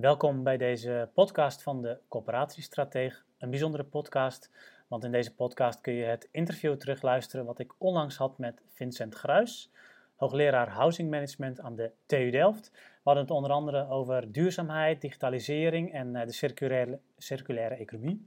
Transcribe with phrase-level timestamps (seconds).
[0.00, 3.24] Welkom bij deze podcast van de Coöperatiestrateeg.
[3.38, 4.50] Een bijzondere podcast,
[4.88, 9.14] want in deze podcast kun je het interview terugluisteren wat ik onlangs had met Vincent
[9.14, 9.70] Gruis,
[10.16, 12.70] hoogleraar Housing Management aan de TU Delft.
[12.72, 18.26] We hadden het onder andere over duurzaamheid, digitalisering en eh, de circulaire, circulaire economie.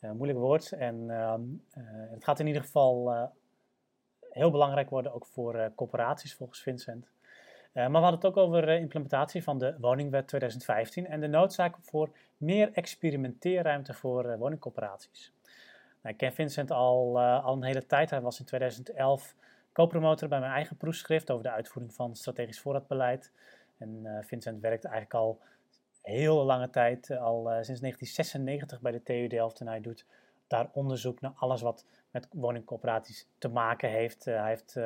[0.00, 0.72] Uh, moeilijk woord.
[0.72, 1.34] En uh,
[2.10, 3.30] het gaat in ieder geval
[4.30, 7.10] heel belangrijk worden, ook voor corporaties volgens Vincent.
[7.72, 11.26] Uh, maar we hadden het ook over de implementatie van de Woningwet 2015 en de
[11.26, 15.32] noodzaak voor meer experimenteerruimte voor uh, woningcorporaties.
[16.02, 18.10] Nou, ik ken Vincent al, al een hele tijd.
[18.10, 19.34] Hij was in 2011
[19.72, 23.32] co-promotor bij mijn eigen proefschrift over de uitvoering van strategisch voorraadbeleid.
[23.78, 25.40] En Vincent werkt eigenlijk al
[26.02, 29.60] heel lange tijd, al sinds 1996 bij de TU Delft.
[29.60, 30.04] En hij doet
[30.46, 34.24] daar onderzoek naar alles wat met woningcorporaties te maken heeft.
[34.24, 34.76] hij heeft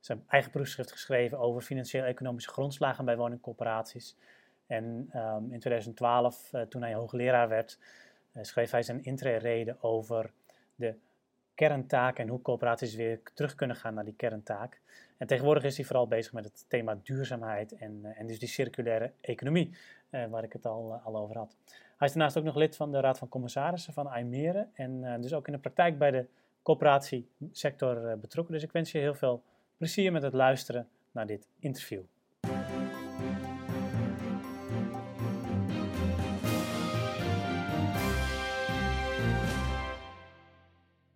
[0.00, 4.16] zijn eigen proefschrift geschreven over financieel-economische grondslagen bij woningcorporaties.
[4.66, 7.78] En um, in 2012, uh, toen hij hoogleraar werd,
[8.32, 10.30] uh, schreef hij zijn intrede over
[10.74, 10.94] de
[11.54, 14.80] kerntaak en hoe corporaties weer terug kunnen gaan naar die kerntaak.
[15.16, 18.48] En tegenwoordig is hij vooral bezig met het thema duurzaamheid en, uh, en dus die
[18.48, 19.76] circulaire economie,
[20.30, 21.56] waar ik het al, al over had.
[21.96, 25.32] Hij is daarnaast ook nog lid van de Raad van Commissarissen van IMERE en dus
[25.32, 26.26] ook in de praktijk bij de
[26.62, 28.54] coöperatiesector betrokken.
[28.54, 29.42] Dus ik wens je heel veel
[29.80, 32.00] Plezier met het luisteren naar dit interview.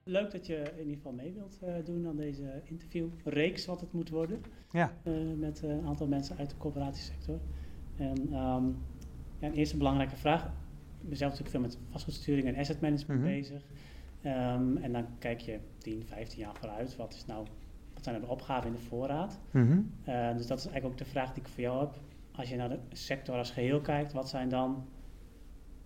[0.05, 3.93] Leuk dat je in ieder geval mee wilt uh, doen aan deze interviewreeks, wat het
[3.93, 4.43] moet worden.
[4.71, 4.93] Ja.
[5.05, 7.41] Uh, met uh, een aantal mensen uit de coöperatiesector.
[7.97, 8.77] En um,
[9.39, 10.45] ja, een eerste belangrijke vraag.
[11.01, 13.35] Ik ben zelf natuurlijk veel met vastgoedsturing en asset management mm -hmm.
[13.35, 13.63] bezig.
[14.23, 16.97] Um, en dan kijk je 10, 15 jaar vooruit.
[16.97, 17.47] Wat is nou
[18.05, 19.41] zijn er opgaven in de voorraad.
[19.51, 19.93] Mm -hmm.
[20.09, 21.95] uh, dus dat is eigenlijk ook de vraag die ik voor jou heb.
[22.33, 24.87] Als je naar de sector als geheel kijkt, wat zijn dan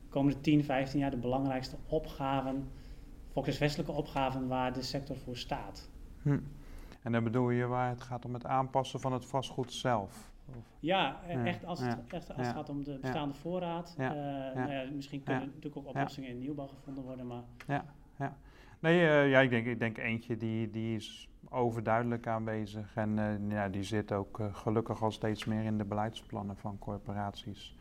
[0.03, 2.69] de komende 10, 15 jaar de belangrijkste opgaven,
[3.33, 5.91] volkswestelijke opgaven waar de sector voor staat?
[6.23, 6.39] Hm.
[7.03, 10.31] En dan bedoel je waar het gaat om het aanpassen van het vastgoed zelf?
[10.49, 10.77] Of?
[10.81, 13.95] Ja, echt als het, echt als het gaat om de bestaande voorraad.
[13.99, 17.43] Uh, nou ja, misschien kunnen natuurlijk ook oplossingen in nieuwbouw gevonden worden, maar...
[17.67, 17.85] Ja,
[18.19, 18.37] ja.
[18.81, 22.97] Nee, uh, ja, ik denk, ik denk eentje die, die is overduidelijk aanwezig.
[22.97, 26.79] En uh, ja, die zit ook uh, gelukkig al steeds meer in de beleidsplannen van
[26.79, 27.77] corporaties.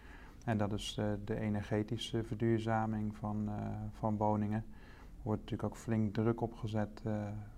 [0.45, 3.49] En dat is de energetische verduurzaming van,
[3.91, 4.57] van woningen.
[4.57, 7.01] Er wordt natuurlijk ook flink druk opgezet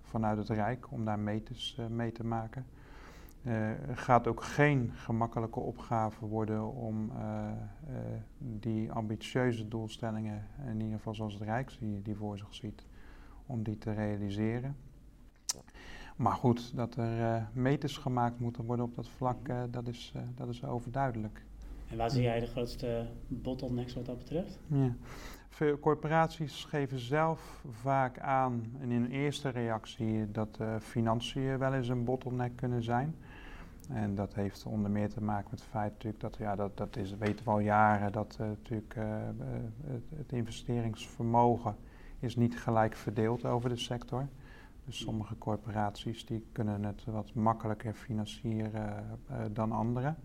[0.02, 2.66] vanuit het Rijk om daar meters mee te maken.
[3.44, 7.12] Er gaat ook geen gemakkelijke opgave worden om
[8.38, 12.86] die ambitieuze doelstellingen, in ieder geval zoals het Rijk die voor zich ziet,
[13.50, 14.76] om die te realiseren.
[16.16, 20.12] Maar goed, dat er uh, meters gemaakt moeten worden op dat vlak, uh, dat, is,
[20.16, 21.44] uh, dat is overduidelijk.
[21.90, 24.58] En waar zie jij de grootste bottlenecks wat dat betreft?
[24.66, 24.94] Ja.
[25.48, 32.04] Veel corporaties geven zelf vaak aan in een eerste reactie dat financiën wel eens een
[32.04, 33.14] bottleneck kunnen zijn.
[33.88, 36.96] En dat heeft onder meer te maken met het feit natuurlijk dat, ja, dat, dat
[36.96, 38.94] is, weten we al jaren, dat natuurlijk
[39.86, 41.76] het, het investeringsvermogen
[42.20, 44.28] is niet gelijk verdeeld over de sector.
[44.84, 50.16] Dus sommige corporaties die kunnen het wat makkelijker financieren uh, dan anderen.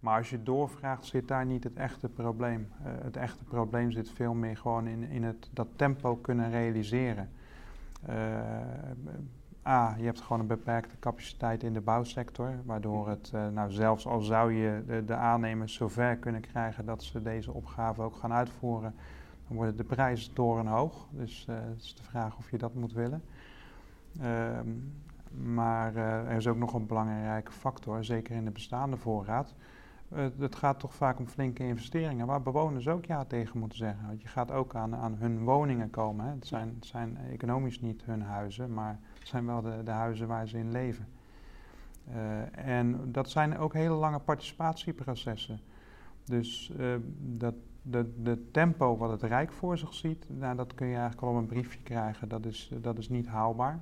[0.00, 2.68] Maar als je doorvraagt, zit daar niet het echte probleem.
[2.80, 7.30] Uh, het echte probleem zit veel meer gewoon in, in het, dat tempo kunnen realiseren.
[9.66, 14.20] A, je hebt gewoon een beperkte capaciteit in de bouwsector, waardoor het, nou zelfs al
[14.20, 18.94] zou je de, de aannemers zover kunnen krijgen dat ze deze opgave ook gaan uitvoeren,
[19.48, 21.06] dan worden de prijzen torenhoog.
[21.10, 23.22] Dus het is de vraag of je dat moet willen.
[24.20, 24.68] Ehm,
[25.52, 29.54] maar uh, er is ook nog een belangrijke factor, zeker in de bestaande voorraad.
[30.12, 34.06] Uh, het gaat toch vaak om flinke investeringen, waar bewoners ook ja tegen moeten zeggen.
[34.06, 36.24] Want je gaat ook aan, aan hun woningen komen.
[36.24, 36.30] Hè.
[36.30, 40.48] Het, zijn, zijn economisch niet hun huizen, maar het zijn wel de, de huizen waar
[40.48, 41.06] ze in leven.
[42.52, 45.60] En dat zijn ook hele lange participatieprocessen.
[46.24, 46.72] Dus
[47.18, 51.22] dat, de, de tempo wat het Rijk voor zich ziet, nou, dat kun je eigenlijk
[51.22, 52.28] al op een briefje krijgen.
[52.28, 53.80] Dat is, dat is niet haalbaar.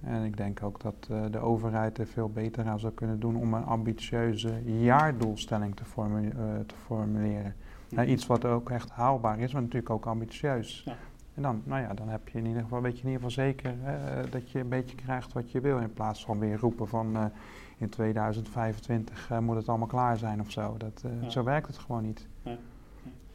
[0.00, 3.36] En ik denk ook dat uh, de overheid er veel beter aan zou kunnen doen
[3.36, 6.30] om een ambitieuze jaardoelstelling te, formu
[6.66, 7.54] te formuleren.
[7.54, 7.68] Mm
[8.06, 10.82] iets wat ook echt haalbaar is, maar natuurlijk ook ambitieus.
[10.84, 10.96] Ja.
[11.34, 13.44] En dan, nou ja, dan heb je in ieder geval, weet je in ieder geval
[13.44, 15.78] zeker uh, dat je een beetje krijgt wat je wil.
[15.78, 17.30] In plaats van weer roepen van
[17.78, 20.76] in 2025 moet het allemaal klaar zijn of zo.
[20.76, 21.30] Dat, ja.
[21.30, 22.28] Zo werkt het gewoon niet.
[22.42, 22.58] Ja.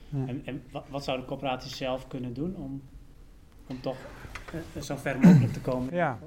[0.09, 2.81] En, en wat, wat zouden corporaties zelf kunnen doen om,
[3.68, 3.98] om toch
[4.81, 5.94] zo ver mogelijk te komen?
[5.94, 6.19] Ja.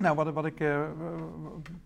[0.00, 0.80] Nou, wat, wat, ik, uh,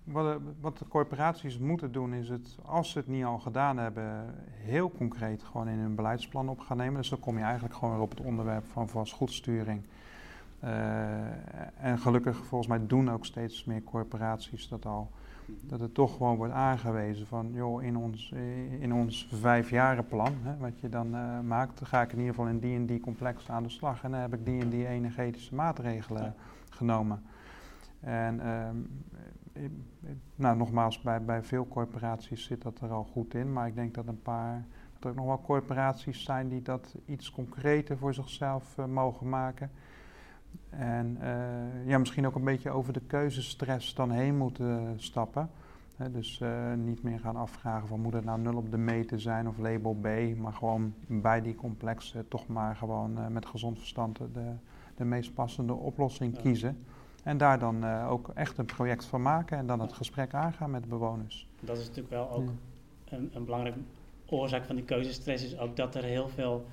[0.05, 4.35] wat, wat, de corporaties moeten doen is het, als ze het niet al gedaan hebben,
[4.49, 6.95] heel concreet gewoon in hun beleidsplan op gaan nemen.
[6.95, 9.83] Dus dan kom je eigenlijk gewoon weer op het onderwerp van vastgoedsturing.
[10.65, 10.71] Uh,
[11.77, 15.11] en gelukkig, volgens mij doen ook steeds meer corporaties dat al.
[15.47, 18.33] Dat het toch gewoon wordt aangewezen van, joh, in ons,
[18.81, 22.59] in ons vijfjarenplan, hè, wat je dan uh, maakt, ga ik in ieder geval in
[22.59, 24.03] die en die complex aan de slag.
[24.03, 26.35] En dan heb ik die en die energetische maatregelen
[26.71, 27.23] genomen.
[28.05, 28.89] En um,
[30.35, 33.95] nou, nogmaals, bij, bij veel corporaties zit dat er al goed in, maar ik denk
[33.95, 34.65] dat een paar,
[34.99, 39.71] dat er nog wel corporaties zijn die dat iets concreter voor zichzelf uh, mogen maken.
[40.71, 45.51] En uh, ja, misschien ook een beetje over de keuzestress dan heen moeten stappen.
[45.97, 49.21] He, dus uh, niet meer gaan afvragen van moet het nou nul op de meter
[49.21, 54.19] zijn of label B, maar gewoon bij die complexen toch maar gewoon met gezond verstand
[54.19, 54.53] de,
[54.95, 56.41] de meest passende oplossing ja.
[56.41, 56.85] kiezen.
[57.25, 60.71] En daar dan uh, ook echt een project van maken en dan het gesprek aangaan
[60.71, 61.49] met de bewoners.
[61.61, 62.49] Dat is natuurlijk wel ook
[63.05, 63.17] ja.
[63.17, 63.79] een, een belangrijke
[64.27, 66.67] oorzaak van die keuzestress, is ook dat er heel veel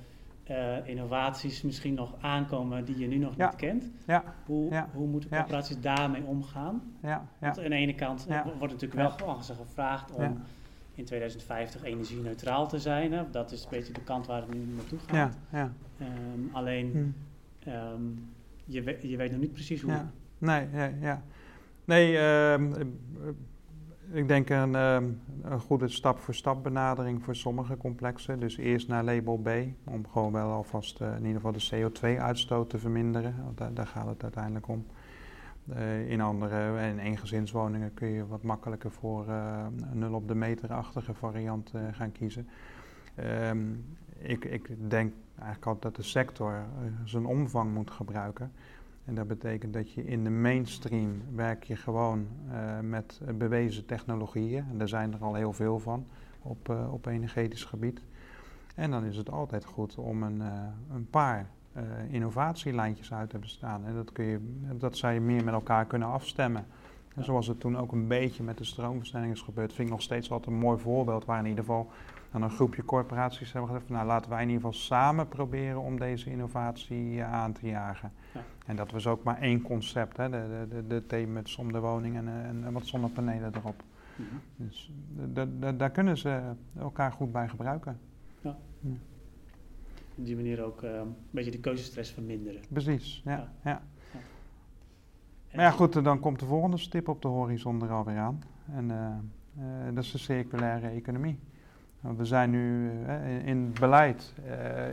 [0.49, 3.45] uh, innovaties misschien nog aankomen die je nu nog ja.
[3.45, 3.91] niet kent.
[4.07, 4.23] Ja.
[4.45, 6.81] Hoe, hoe moeten corporaties daarmee omgaan?
[7.01, 7.25] Ja.
[7.39, 8.27] Want aan de ene kant
[8.57, 10.41] wordt natuurlijk wel gewoon gevraagd om
[10.95, 13.11] in 2050 energie-neutraal te zijn.
[13.11, 13.29] Hè?
[13.29, 15.37] Dat is een beetje de kant waar het nu naartoe gaat.
[15.51, 15.71] Ja.
[16.01, 16.91] Um, alleen,
[17.63, 17.69] hm.
[17.69, 18.29] um,
[18.65, 20.05] je, we, je weet nog niet precies hoe.
[20.41, 20.91] Nee, ja.
[21.01, 21.23] ja.
[21.85, 22.53] Nee, uh,
[24.11, 24.97] ik denk een, uh,
[25.41, 28.39] een goede stap-voor-stap benadering voor sommige complexen.
[28.39, 29.49] Dus eerst naar label B,
[29.83, 33.35] om gewoon wel alvast uh, in ieder geval de CO2-uitstoot te verminderen.
[33.55, 34.85] Daar, daar, gaat het uiteindelijk om.
[35.69, 41.13] Uh, in andere, in eengezinswoningen kun je wat makkelijker voor een nul op de meterachtige
[41.13, 42.47] variant gaan kiezen.
[43.49, 43.85] Um,
[44.17, 46.65] ik, ik denk eigenlijk altijd dat de sector
[47.03, 48.51] zijn omvang moet gebruiken.
[49.05, 54.65] En dat betekent dat je in de mainstream werk je gewoon uh, met bewezen technologieën.
[54.71, 56.07] En daar zijn er al heel veel van
[56.41, 58.01] op, uh, op energetisch gebied.
[58.75, 60.53] En dan is het altijd goed om een, uh,
[60.93, 61.49] een paar
[62.09, 63.85] innovatielijntjes uit te hebben staan.
[63.85, 64.39] En dat, kun je,
[64.77, 66.65] dat zou je meer met elkaar kunnen afstemmen.
[67.15, 70.01] En zoals het toen ook een beetje met de stroomversnelling is gebeurd, vind ik nog
[70.01, 71.91] steeds altijd een mooi voorbeeld waar in ieder geval
[72.31, 75.99] dan een groepje corporaties hebben gezegd, nou laten wij in ieder geval samen proberen om
[75.99, 78.11] deze innovatie aan te jagen.
[78.33, 78.43] Ja.
[78.65, 82.27] En dat was ook maar één concept, hè, de, de, de, om de woning en,
[82.27, 83.83] en, en wat zonnepanelen erop.
[84.15, 84.65] Mm -hmm.
[84.67, 84.91] Dus
[85.77, 86.41] daar kunnen ze
[86.79, 87.99] elkaar goed bij gebruiken.
[88.41, 88.57] Ja.
[88.79, 88.89] ja.
[90.15, 92.61] Op die manier ook uh, een beetje de keuzestress verminderen.
[92.69, 93.31] Precies, ja.
[93.31, 93.51] ja.
[93.63, 93.81] ja.
[95.55, 98.43] Maar ja, goed, dan komt de volgende stip op de horizon er alweer aan.
[98.73, 98.95] En uh,
[99.57, 101.39] uh, dat is de circulaire economie.
[101.99, 104.33] We zijn nu uh, in het beleid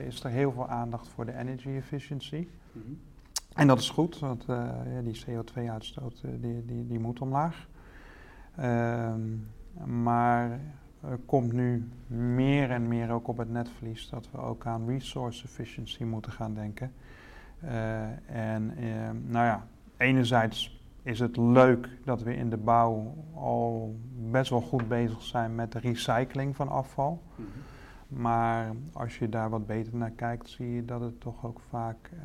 [0.06, 2.48] is er heel veel aandacht voor de energy efficiency.
[2.72, 3.00] Mm -hmm.
[3.54, 7.68] En dat is goed, want ja, die CO2-uitstoot die, die, die moet omlaag.
[8.56, 9.20] Ehm,
[9.84, 10.60] maar
[11.00, 15.44] er komt nu meer en meer ook op het netvlies dat we ook aan resource
[15.44, 16.92] efficiency moeten gaan denken.
[18.26, 19.66] en ehm, nou ja,
[19.98, 23.96] enerzijds is het leuk dat we in de bouw al
[24.30, 27.22] best wel goed bezig zijn met de recycling van afval.
[27.34, 27.62] Mm -hmm.
[28.08, 32.10] Maar als je daar wat beter naar kijkt, zie je dat het toch ook vaak,
[32.12, 32.20] uh,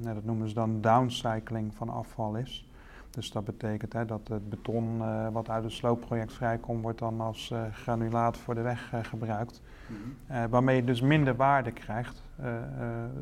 [0.00, 2.70] nou, dat noemen ze dan downcycling van afval is.
[3.10, 7.20] Dus dat betekent hè, dat het beton uh, wat uit het sloopproject vrijkomt, wordt dan
[7.20, 9.62] als uh, granulaat voor de weg gebruikt.
[9.86, 9.96] Mm
[10.26, 10.48] -hmm.
[10.48, 12.22] waarmee je dus minder waarde krijgt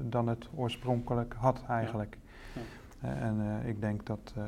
[0.02, 2.16] dan het oorspronkelijk had eigenlijk.
[2.22, 2.29] Ja.
[3.00, 4.44] En uh, ik denk dat uh,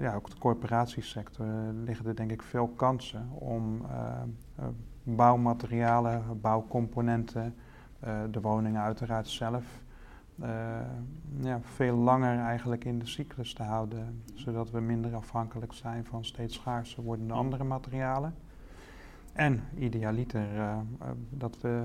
[0.00, 1.52] ja, ook de corporatiesector uh,
[1.84, 3.86] liggen er denk ik veel kansen om
[5.02, 7.54] bouwmaterialen, bouwcomponenten,
[8.30, 9.64] de woningen uiteraard zelf,
[11.40, 16.24] ja, veel langer eigenlijk in de cyclus te houden, zodat we minder afhankelijk zijn van
[16.24, 18.34] steeds schaarser wordende andere materialen.
[19.32, 20.46] En idealiter
[21.30, 21.84] dat we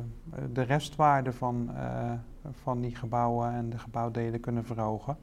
[0.53, 1.71] de restwaarde van,
[2.51, 5.17] van die gebouwen en de gebouwdelen kunnen verhogen.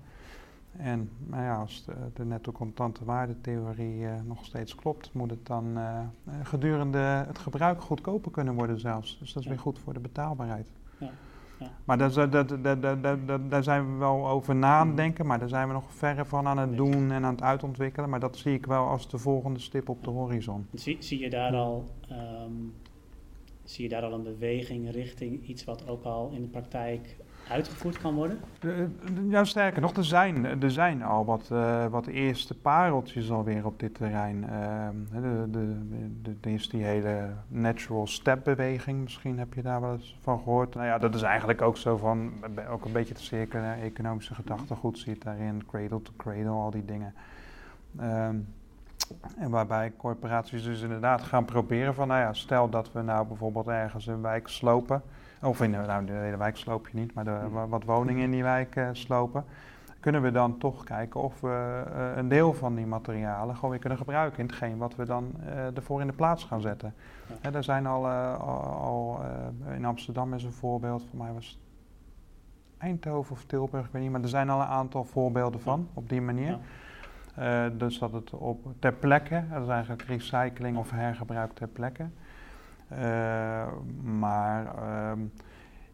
[0.78, 5.78] En nou ja, als de, de netto-contante waardetheorie uh, nog steeds klopt, moet het dan
[5.78, 6.00] uh,
[6.42, 9.18] gedurende het gebruik goedkoper kunnen worden zelfs.
[9.18, 9.54] Dus dat is ja.
[9.54, 10.73] weer goed voor de betaalbaarheid.
[10.99, 11.11] Ja.
[11.58, 11.70] Ja.
[11.85, 15.94] Maar daar, daar, daar, daar, zijn we wel over nadenken, maar daar zijn we nog
[15.94, 18.11] verre van aan het doen en aan het uitontwikkelen.
[18.11, 20.66] Maar dat zie ik wel als de volgende stip op de horizon.
[20.75, 22.75] Zie, zie je daar al um,
[23.64, 27.16] zie je daar al een beweging richting iets wat ook al in de praktijk
[27.50, 28.40] uitgevoerd kan worden?
[29.28, 33.81] Ja, sterker nog, er zijn, er zijn al wat, uh, wat eerste pareltjes alweer op
[33.81, 34.37] dit terrein.
[34.43, 34.88] Uh,
[35.23, 35.78] de, de,
[36.23, 40.38] de, de, is die hele natural step beweging, misschien heb je daar wel eens van
[40.38, 40.75] gehoord.
[40.75, 42.33] Nou ja, dat is eigenlijk ook zo van,
[42.71, 47.14] ook een beetje de circulaire economische gedachtegoed zit daarin, cradle to cradle, al die dingen.
[47.99, 48.37] Ehm,
[49.38, 53.68] en waarbij corporaties dus inderdaad gaan proberen van, nou ja, stel dat we nou bijvoorbeeld
[53.68, 55.02] ergens een wijk slopen,
[55.42, 57.38] of in nou, de hele wijk sloop je niet, maar de,
[57.68, 59.44] wat woningen in die wijk uh, slopen,
[60.00, 63.78] kunnen we dan toch kijken of we uh, een deel van die materialen gewoon weer
[63.78, 66.94] kunnen gebruiken in hetgeen wat we dan uh, ervoor in de plaats gaan zetten.
[67.42, 67.52] Ja.
[67.52, 69.20] er zijn al, al,
[69.74, 71.58] in Amsterdam is een voorbeeld, voor mij was
[72.78, 76.08] Eindhoven of Tilburg, ik weet niet, maar er zijn al een aantal voorbeelden van op
[76.08, 76.50] die manier.
[76.50, 76.58] Ja.
[77.38, 82.07] Uh, dus dat het op, ter plekke, dat is eigenlijk recycling of hergebruik ter plekke.
[82.92, 83.66] Uh,
[84.02, 85.12] maar uh,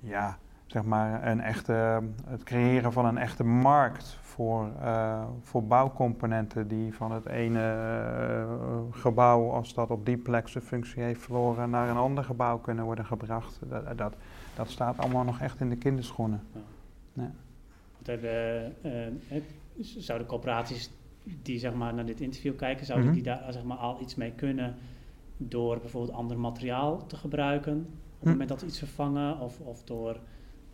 [0.00, 6.68] ja, zeg maar een echte, het creëren van een echte markt voor, uh, voor bouwcomponenten
[6.68, 8.46] die van het ene
[8.90, 12.84] gebouw, als dat op die plek zijn functie heeft verloren, naar een ander gebouw kunnen
[12.84, 13.60] worden gebracht.
[13.68, 14.14] Dat, dat,
[14.56, 16.42] dat staat allemaal nog echt in de kinderschoenen.
[16.52, 16.60] Ja.
[17.12, 17.30] Ja.
[17.92, 18.76] Want hebben,
[19.78, 20.90] zouden corporaties
[21.42, 23.22] die zeg maar, naar dit interview kijken, zouden mm -hmm.
[23.22, 24.74] die daar zeg maar, al iets mee kunnen
[25.36, 28.28] door bijvoorbeeld ander materiaal te gebruiken op het hm.
[28.28, 30.20] moment dat ze iets vervangen of, of door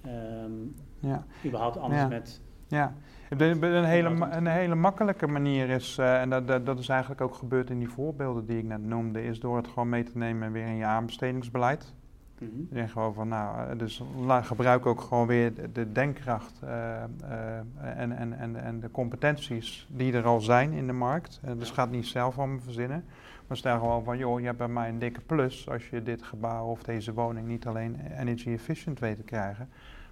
[0.07, 1.25] um, ja.
[1.45, 2.09] überhaupt anders ja.
[2.09, 2.41] met...
[2.67, 2.95] Ja,
[3.29, 7.35] een hele, een hele makkelijke manier is, uh, en dat, dat, dat, is eigenlijk ook
[7.35, 10.53] gebeurd in die voorbeelden die ik net noemde, is door het gewoon mee te nemen
[10.53, 11.95] weer in je aanbestedingsbeleid.
[12.41, 12.89] Mm -hmm.
[12.89, 18.39] Gewoon van, nou, dus gebruik ook gewoon weer de, de denkkracht uh, uh, en, en,
[18.39, 21.41] en, en de competenties die er al zijn in de markt.
[21.45, 23.05] Uh, dus gaat niet zelf van verzinnen.
[23.47, 26.23] Maar stel gewoon van, joh, je hebt bij mij een dikke plus als je dit
[26.23, 29.69] gebouw of deze woning niet alleen energy efficient weet te krijgen,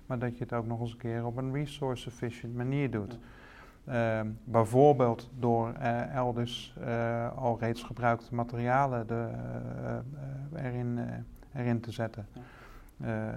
[0.06, 3.18] maar dat je het ook nog eens een keer op een resource efficient manier doet.
[3.85, 4.26] Ja.
[4.44, 5.73] bijvoorbeeld door
[6.12, 6.75] elders
[7.37, 9.28] al reeds gebruikte materialen de,
[10.54, 10.99] erin
[11.59, 12.27] erin te zetten.
[13.03, 13.29] Uh,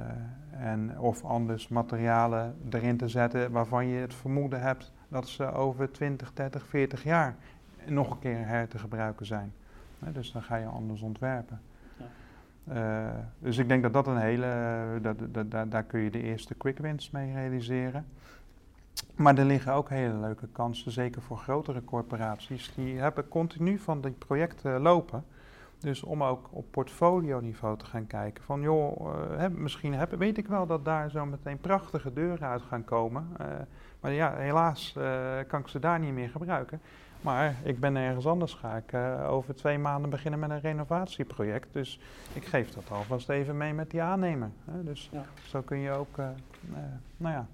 [0.52, 5.92] en, of anders materialen erin te zetten waarvan je het vermoeden hebt dat ze over
[5.92, 7.36] 20, 30, 40 jaar
[7.86, 9.54] nog een keer her te gebruiken zijn.
[10.04, 11.62] Uh, dus dan ga je anders ontwerpen.
[12.74, 13.08] Uh,
[13.40, 14.48] dus ik denk dat dat een hele,
[15.02, 18.06] dat, dat, dat, daar kun je de eerste quick wins mee realiseren.
[19.16, 22.74] Maar er liggen ook hele leuke kansen, zeker voor grotere corporaties.
[22.76, 25.24] Die hebben continu van die projecten lopen.
[25.82, 30.48] Dus om ook op portfolio-niveau te gaan kijken van joh, uh, misschien heb, weet ik
[30.48, 33.28] wel dat daar zo meteen prachtige deuren uit gaan komen.
[33.42, 33.48] Uh,
[34.00, 36.82] maar ja, helaas uh, kan ik ze daar niet meer gebruiken.
[37.22, 38.94] Maar ik ben ergens anders ga ik
[39.30, 41.74] over twee maanden beginnen met een renovatieproject.
[41.74, 42.00] Dus
[42.34, 44.50] ik geef dat alvast even mee met die aannemer.
[44.84, 45.26] dus ja.
[45.48, 46.18] zo kun je ook,
[47.18, 47.48] nou ja.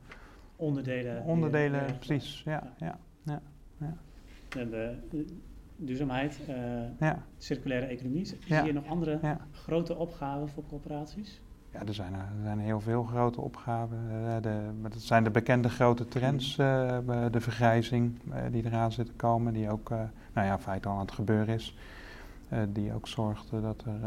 [0.56, 1.24] Onderdelen.
[1.24, 2.42] Onderdelen, precies.
[2.46, 3.42] Ja, ja, ja.
[3.78, 3.94] ja.
[4.50, 4.96] En de,
[5.78, 6.56] duurzaamheid, uh,
[7.00, 7.24] ja.
[7.38, 8.26] circulaire economie.
[8.26, 8.64] Zie ja.
[8.64, 9.38] je nog andere ja.
[9.52, 11.42] grote opgaven voor corporaties?
[11.72, 13.98] Ja, er zijn, er zijn heel veel grote opgaven.
[14.12, 16.98] Uh, de, dat zijn de bekende grote trends, uh,
[17.32, 18.20] de vergrijzing
[18.52, 19.90] die eraan zit te komen, die ook,
[20.34, 21.78] nou ja, feit al aan het gebeuren is.
[22.70, 24.00] die ook zorgt dat er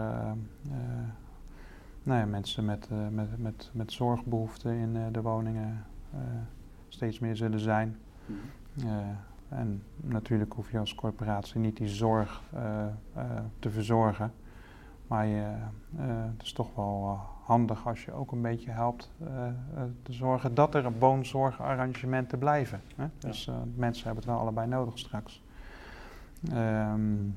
[2.03, 5.85] nou ja, mensen met, met, met, met zorgbehoeften in de woningen
[6.89, 7.97] steeds meer zullen zijn.
[8.27, 8.37] Mm.
[9.51, 12.61] En natuurlijk hoef je als corporatie niet die zorg uh,
[13.17, 13.23] uh,
[13.59, 14.33] te verzorgen.
[15.07, 15.43] Maar je,
[15.99, 19.11] uh, het is toch wel handig als je ook een beetje helpt
[20.03, 22.81] te zorgen dat er woonzorgarrangementen blijven.
[22.97, 23.07] Hè?
[23.19, 25.43] Dus mensen hebben het wel allebei nodig straks.
[26.53, 27.37] Um,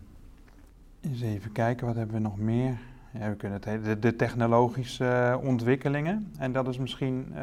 [1.02, 2.78] eens even kijken, wat hebben we nog meer?
[3.12, 6.32] Ja, we kunnen het, de, de technologische ontwikkelingen.
[6.38, 7.34] En dat is misschien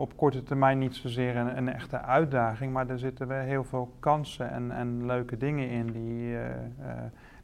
[0.00, 3.96] op korte termijn niet zozeer een, een, echte uitdaging, maar er zitten wel heel veel
[3.98, 6.54] kansen en, en leuke dingen in die, uh, uh,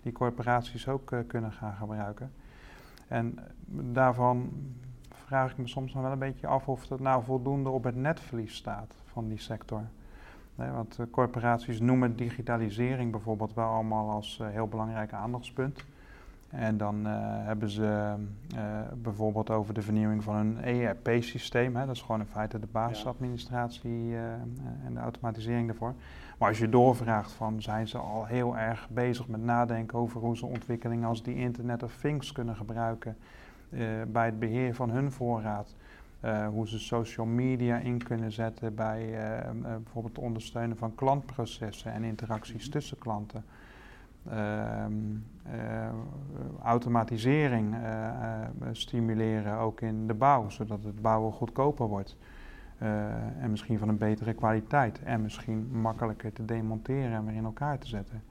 [0.03, 2.33] die corporaties ook uh, kunnen gaan gebruiken.
[3.09, 4.51] En daarvan
[5.11, 7.97] vraag ik me soms nog wel een beetje af of dat nou voldoende op het
[7.97, 9.83] netvlies staat van die sector.
[10.55, 15.85] Want corporaties noemen digitalisering bijvoorbeeld wel allemaal als heel belangrijk aandachtspunt.
[16.57, 18.15] En dan uh, hebben ze
[18.55, 18.61] uh,
[19.03, 21.73] bijvoorbeeld over de vernieuwing van een ERP-systeem.
[21.73, 24.33] Dat is gewoon in feite de basisadministratie uh,
[24.85, 25.95] en de automatisering daarvoor.
[26.39, 30.37] Maar als je doorvraagt van zijn ze al heel erg bezig met nadenken over hoe
[30.37, 33.17] ze ontwikkelingen als die Internet of Things kunnen gebruiken
[34.09, 35.75] bij het beheer van hun voorraad.
[36.53, 39.19] hoe ze social media in kunnen zetten bij
[39.63, 42.73] bijvoorbeeld het ondersteunen van klantprocessen en interacties -hmm.
[42.73, 43.45] tussen klanten.
[44.31, 44.93] Ehm,
[45.43, 45.89] eh,
[46.63, 52.17] automatisering eh, eh, stimuleren ook in de bouw, zodat het bouwen goedkoper wordt.
[53.41, 57.79] en misschien van een betere kwaliteit en misschien makkelijker te demonteren en weer in elkaar
[57.79, 58.23] te zetten.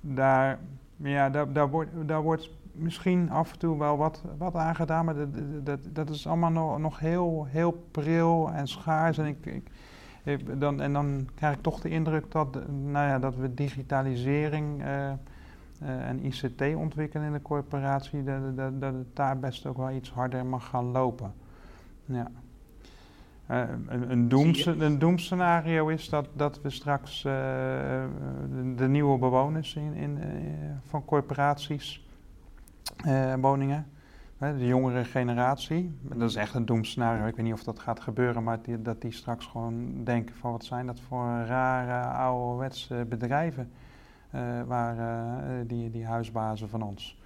[0.00, 0.58] daar,
[0.96, 5.04] ja, daar, daar, wordt, daar wordt misschien af en toe wel wat, wat aan gedaan,
[5.04, 5.28] maar dat,
[5.62, 9.18] dat, dat is allemaal nog, nog heel, heel pril en schaars.
[9.18, 9.70] En ik
[10.58, 15.10] dan, en dan krijg ik toch de indruk dat, nou ja, dat we digitalisering uh,
[15.78, 20.10] en ICT ontwikkelen in de corporatie, dat, dat, dat het daar best ook wel iets
[20.10, 21.32] harder mag gaan lopen.
[22.04, 22.30] Ja.
[23.50, 28.08] Uh, een, een, een doemscenario is dat, dat we straks de,
[28.76, 30.18] de, nieuwe bewoners in, in,
[30.86, 32.08] van corporaties,
[33.40, 33.86] woningen,
[34.38, 37.26] de jongere generatie, dat is echt een doemscenario.
[37.26, 40.64] Ik weet niet of dat gaat gebeuren, maar dat die straks gewoon denken van wat
[40.64, 43.70] zijn dat voor rare ouderwetse bedrijven
[44.34, 47.20] uh, waar uh, die, die huisbazen van ons.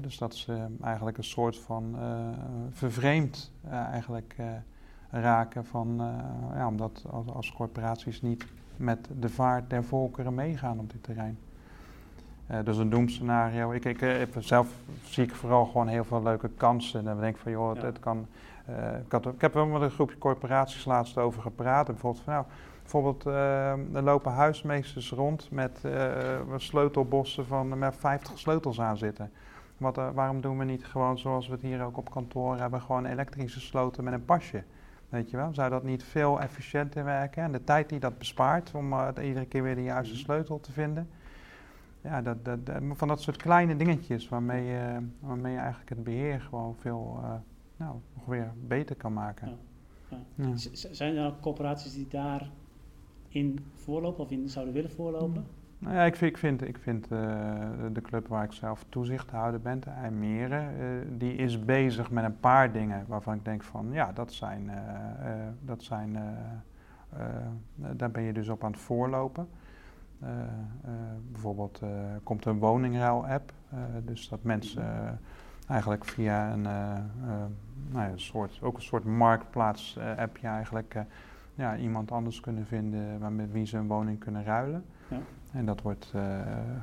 [0.00, 2.28] dus dat ze eigenlijk een soort van uh,
[2.70, 4.36] vervreemd eigenlijk
[5.10, 5.96] raken van,
[6.54, 8.44] ja, omdat als, als corporaties niet
[8.76, 11.38] met de vaart der volkeren meegaan op dit terrein.
[12.50, 13.70] Uh, dus een doemscenario.
[13.70, 14.68] Ik, ik, ik, zelf
[15.04, 16.98] zie ik vooral gewoon heel veel leuke kansen.
[16.98, 18.26] En dan denk ik van, joh, het, kan...
[18.70, 21.86] Uh, ik, had, ik, heb wel met een groepje corporaties laatst over gepraat.
[21.86, 22.46] En bijvoorbeeld van, nou,
[22.80, 25.80] bijvoorbeeld uh, er lopen huismeesters rond met
[26.56, 29.30] sleutelbossen van, met 50 sleutels aan zitten.
[29.76, 33.06] Wat, waarom doen we niet gewoon zoals we het hier ook op kantoor hebben, gewoon
[33.06, 34.62] elektrische sloten met een pasje?
[35.08, 37.42] Weet je wel, zou dat niet veel efficiënter werken?
[37.42, 40.22] En de tijd die dat bespaart om iedere keer weer de juiste mhm.
[40.22, 41.08] sleutel te vinden
[42.02, 42.58] ja, dat, dat,
[42.92, 47.34] van dat soort kleine dingetjes waarmee je, waarmee je eigenlijk het beheer gewoon veel uh,
[47.76, 49.48] nou, nog weer beter kan maken.
[49.48, 49.56] Ja.
[50.34, 50.56] Ja.
[50.72, 55.46] Zijn er corporaties die daarin voorlopen of in zouden willen voorlopen?
[55.78, 57.18] Nou ja, ik vind, ik vind, ik vind uh,
[57.92, 62.40] de club waar ik zelf toezichthouder ben, de IJmere, uh, die is bezig met een
[62.40, 64.70] paar dingen waarvan ik denk van ja, dat zijn,
[65.64, 66.18] dat zijn
[67.74, 69.48] daar ben je dus op aan het voorlopen.
[70.22, 70.28] Eh,
[70.84, 70.92] eh,
[71.32, 71.88] bijvoorbeeld eh,
[72.22, 73.52] komt een woningruil-app,
[74.04, 75.18] dus dat mensen
[75.68, 76.62] eigenlijk via een,
[77.90, 81.04] nou ja, soort, ook een soort marktplaats-appje eigenlijk
[81.54, 84.84] ja, iemand anders kunnen vinden met wie ze een woning kunnen ruilen.
[85.08, 85.18] Ja.
[85.52, 86.14] En dat wordt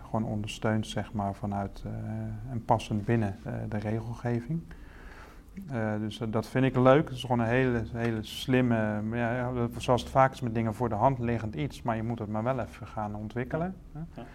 [0.04, 1.84] gewoon ondersteund zeg maar, vanuit
[2.50, 3.36] en passend binnen
[3.70, 4.62] de regelgeving.
[5.72, 7.08] Uh, dus dat vind ik leuk.
[7.08, 10.90] Het is gewoon een hele, hele slimme, ja, zoals het vaak is met dingen voor
[10.90, 13.76] de hand liggend iets, maar je moet het maar wel even gaan ontwikkelen.
[13.94, 14.26] Ja.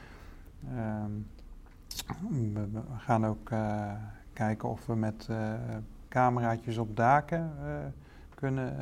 [1.03, 1.27] Um,
[2.55, 3.93] we, gaan ook uh,
[4.33, 5.37] kijken of we met uh,
[6.09, 7.53] cameraatjes op daken
[8.35, 8.77] kunnen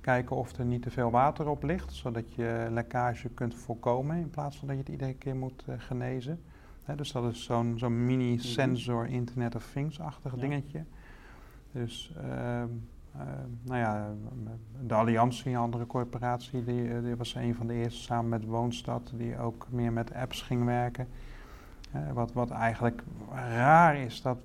[0.00, 4.30] kijken of er niet te veel water op ligt, zodat je lekkage kunt voorkomen in
[4.30, 6.40] plaats van dat je het iedere keer moet genezen
[6.96, 9.12] dus dat is zo'n zo'n mini-sensor mhm.
[9.12, 10.84] Internet of Things-achtig dingetje.
[11.72, 12.62] Dus uh,
[13.16, 13.22] uh,
[13.62, 14.08] nou ja,
[14.80, 18.44] de Alliantie, een andere corporatie, die, eh, die, was een van de eerste samen met
[18.44, 21.08] Woonstad, die ook meer met apps ging werken.
[21.96, 23.02] Uh, wat, wat eigenlijk
[23.34, 24.38] raar is, dat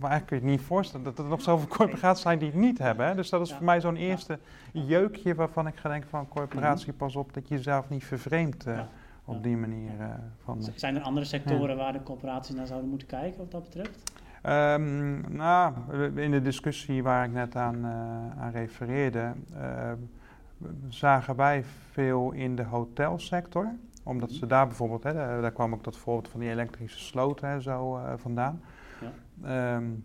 [0.00, 2.78] eigenlijk kun je het niet voorstellen dat er nog zoveel corporaties zijn die het niet
[2.78, 3.06] hebben.
[3.06, 3.14] Hè?
[3.14, 4.38] Dus dat is voor mij zo'n eerste
[4.72, 6.96] jeukje waarvan ik ga denken van corporatie, mhm.
[6.96, 8.66] pas op dat je jezelf niet vervreemdt.
[8.66, 8.80] Uh,
[9.28, 9.92] op die manier.
[10.00, 10.06] Uh,
[10.38, 14.12] van, Zijn er andere sectoren waar de corporaties naar zouden moeten kijken wat dat betreft?
[14.46, 15.74] Um, nou,
[16.20, 19.92] in de discussie waar ik net aan, uh, aan refereerde, uh,
[20.88, 23.74] zagen wij veel in de hotelsector.
[24.04, 27.62] Omdat ze daar bijvoorbeeld, hè, daar kwam ook dat voorbeeld van die elektrische sloten en
[27.62, 28.60] zo vandaan.
[29.00, 29.76] Ja.
[29.76, 30.04] Um,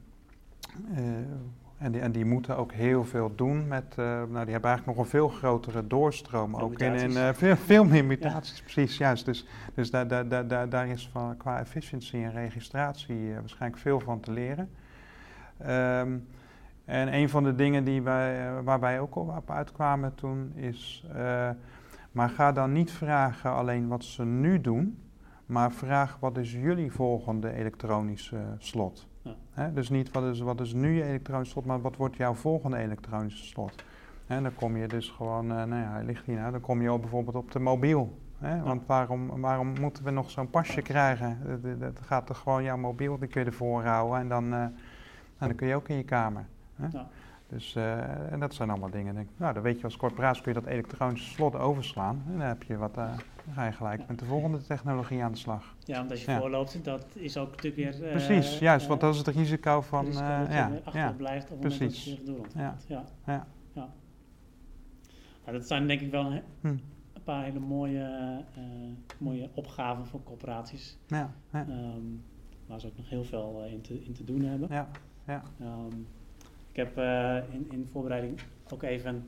[1.83, 4.85] en die, en die moeten ook heel veel doen met, uh, nou die hebben eigenlijk
[4.85, 6.55] nog een veel grotere doorstroom.
[6.55, 9.25] Ook in, in uh, veel, veel meer mutaties, precies, juist.
[9.25, 13.81] Dus, dus daar, daar, daar, daar, daar is van, qua efficiëntie en registratie uh, waarschijnlijk
[13.81, 14.69] veel van te leren.
[15.61, 16.27] Um,
[16.85, 21.05] en een van de dingen die wij, waar wij ook op uitkwamen toen is,
[22.11, 24.97] maar ga dan niet vragen alleen wat ze nu doen,
[25.45, 29.07] maar vraag wat is jullie volgende elektronische slot.
[29.73, 32.77] Dus niet wat is, wat is nu je elektronisch slot, maar wat wordt jouw volgende
[32.77, 33.83] elektronische slot.
[34.27, 36.81] En dan kom je dus gewoon, uh, nou ja, hij ligt hier nou, dan kom
[36.81, 38.17] je ook bijvoorbeeld op de mobiel.
[38.37, 38.61] Hè?
[38.61, 41.61] Want waarom, waarom moeten we nog zo'n pasje krijgen?
[41.79, 44.71] Dat, gaat er gewoon jouw mobiel, die kun je ervoor houden en dan, uh, nou,
[45.37, 46.45] dan kun je ook in je kamer.
[46.75, 46.87] Hè?
[46.91, 47.07] Ja.
[47.53, 49.15] Dus, uh, en dat zijn allemaal dingen.
[49.15, 52.23] Denk, nou, dan weet je als corporatie kun je dat elektronische slot overslaan.
[52.27, 53.09] En dan heb je wat, dan
[53.53, 55.75] ga je gelijk met de volgende technologie aan de slag.
[55.79, 58.05] Ja, als je voorloopt, dat is ook natuurlijk weer...
[58.05, 60.05] Uh, Precies, juist, want dat is het risico van...
[60.05, 62.19] Het risico uh, ja, achterblijft op het moment dat je zich.
[62.53, 62.75] Ja.
[62.87, 63.03] Ja.
[63.25, 63.47] Ja.
[63.73, 63.89] ja.
[65.45, 66.67] Nou, dat zijn denk ik wel hm.
[66.67, 68.63] een paar hele mooie, uh,
[69.17, 70.97] mooie opgaven voor corporaties.
[71.07, 71.33] Ja.
[71.51, 71.65] ja.
[71.69, 72.23] Um,
[72.65, 74.67] waar ze ook nog heel veel in, te, in te doen hebben.
[74.71, 74.87] Ja.
[75.27, 75.43] Ja.
[75.61, 76.07] Um,
[76.73, 76.97] ik heb
[77.51, 78.39] in, in voorbereiding
[78.71, 79.23] ook even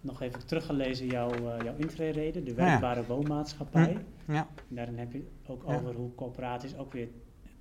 [0.00, 3.96] nog even teruggelezen jouw, uh, jouw intrereden, de werkbare woonmaatschappij.
[4.26, 4.46] Ja.
[4.68, 7.08] En daarin heb je ook over hoe corporaties ook weer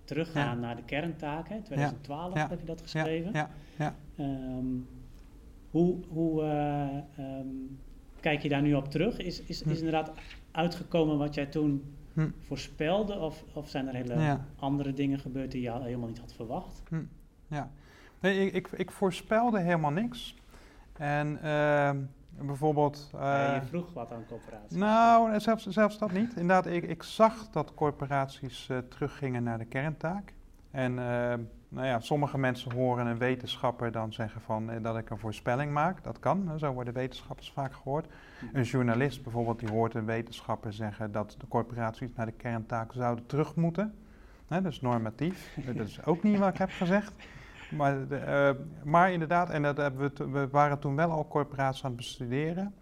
[0.04, 1.56] teruggaan naar de kerntaken.
[1.56, 3.32] In 2012 heb je dat geschreven.
[3.34, 3.50] Ja.
[3.78, 3.96] Ja.
[4.20, 4.88] Um,
[5.70, 7.80] hoe, hoe, uh, um,
[8.20, 9.18] kijk je daar nu op terug?
[9.18, 10.12] Is, is, is inderdaad
[10.52, 12.30] uitgekomen wat jij toen hm.
[12.40, 13.20] voorspelde?
[13.20, 16.82] Of, of zijn er hele andere dingen gebeurd die je helemaal niet had verwacht?
[16.90, 17.04] Hm.
[17.48, 17.72] Ja,
[18.20, 20.36] nee, ik, ik, ik, voorspelde helemaal niks.
[20.94, 21.92] En uh,
[22.46, 23.10] bijvoorbeeld...
[23.16, 24.78] Uh, ja, je vroeg wat aan corporaties.
[24.78, 26.30] Nou, zelfs, zelfs dat niet.
[26.30, 30.34] Inderdaad, ik, ik zag dat corporaties uh, teruggingen naar de kerntaak.
[30.72, 35.10] En ehm, nou ja, sommige mensen horen een wetenschapper dan zeggen van, eh, dat ik
[35.10, 36.04] een voorspelling maak.
[36.04, 38.08] Dat kan, zo worden wetenschappers vaak gehoord.
[38.08, 38.58] Mhm.
[38.58, 43.26] Een journalist bijvoorbeeld, die hoort een wetenschapper zeggen dat de corporaties naar de kerntaak zouden
[43.26, 43.94] terug moeten.
[44.48, 47.14] dat is normatief, dat is ook niet wat ik heb gezegd.
[47.70, 51.84] Maar, de, uh, maar inderdaad, en dat hebben we, we waren toen wel al corporaties
[51.84, 52.74] aan het bestuderen.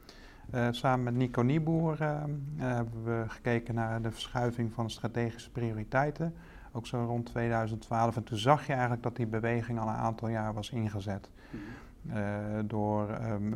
[0.54, 2.24] Uh, samen met Nico Nieboer uh,
[2.58, 6.34] hebben we gekeken naar de verschuiving van strategische prioriteiten
[6.78, 8.16] ook zo rond 2012.
[8.16, 11.30] En toen zag je eigenlijk dat die beweging al een aantal jaar was ingezet.
[11.50, 11.62] Mhm.
[12.08, 13.08] Eh, door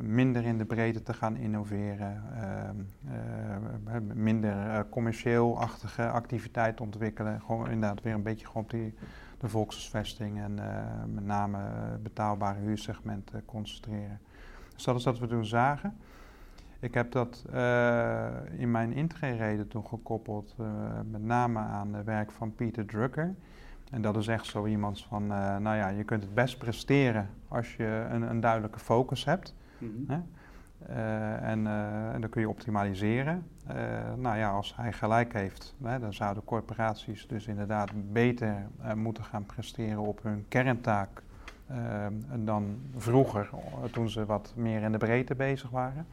[0.04, 2.24] minder in de breedte te gaan innoveren,
[3.86, 7.41] eh, minder commercieel-achtige activiteit ontwikkelen.
[7.41, 8.94] Gewoon inderdaad weer een beetje gewoon op die,
[9.42, 10.54] de volkshuisvesting en
[11.14, 11.60] met name
[12.04, 14.20] betaalbare huursegmenten concentreren.
[14.74, 15.98] Dus dat is wat we toen zagen.
[16.80, 18.28] Ik heb dat uh,
[18.58, 20.68] in mijn intrede toen gekoppeld, uh,
[21.12, 23.36] met name aan het werk van Peter Drucker.
[23.92, 27.76] En dat is echt zo iemand van, nou ja, je kunt het best presteren als
[27.76, 29.56] je een, een duidelijke focus hebt.
[29.78, 30.06] Mm -hmm.
[30.08, 30.22] hè?
[30.88, 31.67] En,
[32.13, 33.44] en, dan kun je optimaliseren.
[34.15, 38.56] nou ja, als hij gelijk heeft, hè, dan zouden corporaties dus inderdaad beter
[38.96, 41.22] moeten gaan presteren op hun kerntaak
[42.36, 43.50] dan vroeger,
[43.91, 46.06] toen ze wat meer in de breedte bezig waren.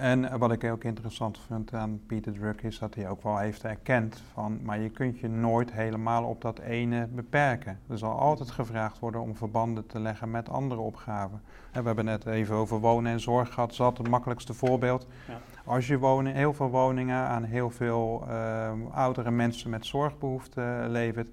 [0.00, 3.64] En wat ik ook interessant vind aan Peter Druck is dat hij ook wel heeft
[3.64, 7.78] erkend van, maar je kunt je nooit helemaal op dat ene beperken.
[7.88, 11.42] Er zal altijd gevraagd worden om verbanden te leggen met andere opgaven.
[11.70, 15.06] En we hebben net even over wonen en zorg gehad, dat is het makkelijkste voorbeeld.
[15.28, 15.40] Ja.
[15.64, 21.28] Als je wonen, heel veel woningen aan heel veel uh, oudere mensen met zorgbehoeften levert,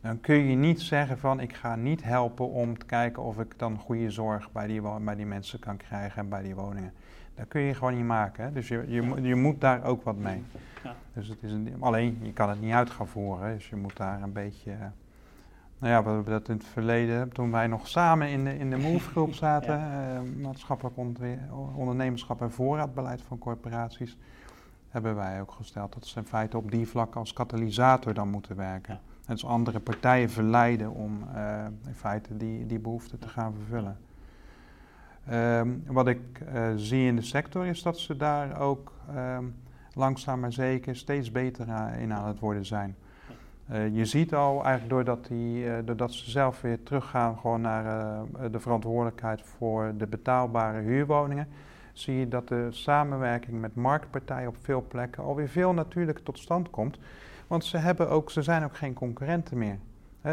[0.00, 3.58] dan kun je niet zeggen van ik ga niet helpen om te kijken of ik
[3.58, 6.92] dan goede zorg bij die, bij die mensen kan krijgen en bij die woningen.
[7.38, 8.44] Dat kun je gewoon niet maken.
[8.44, 8.52] Hè?
[8.52, 10.44] Dus je, je, je moet daar ook wat mee.
[10.84, 10.94] Ja.
[11.12, 13.54] Dus het is een, alleen, je kan het niet uit gaan voeren.
[13.54, 14.72] Dus je moet daar een beetje...
[15.78, 18.70] Nou ja, we hebben dat in het verleden, toen wij nog samen in de, in
[18.70, 20.14] de MOVE-groep zaten, ja.
[20.14, 20.96] uh, maatschappelijk
[21.76, 24.18] ondernemerschap en voorraadbeleid van corporaties,
[24.88, 28.56] hebben wij ook gesteld dat ze in feite op die vlak als katalysator dan moeten
[28.56, 28.94] werken.
[28.94, 29.00] Ja.
[29.26, 33.96] En dus andere partijen verleiden om uh, in feite die, die behoefte te gaan vervullen.
[35.32, 36.20] Um, wat ik
[36.54, 39.54] uh, zie in de sector is dat ze daar ook um,
[39.94, 41.66] langzaam maar zeker steeds beter
[41.98, 42.96] in aan het worden zijn.
[43.70, 48.60] Uh, je ziet al eigenlijk doordat, die, doordat ze zelf weer teruggaan gewoon naar de
[48.60, 51.48] verantwoordelijkheid voor de betaalbare huurwoningen,
[51.92, 56.70] zie je dat de samenwerking met marktpartijen op veel plekken alweer veel natuurlijker tot stand
[56.70, 56.98] komt.
[57.46, 59.78] Want ze, hebben ook, ze zijn ook geen concurrenten meer.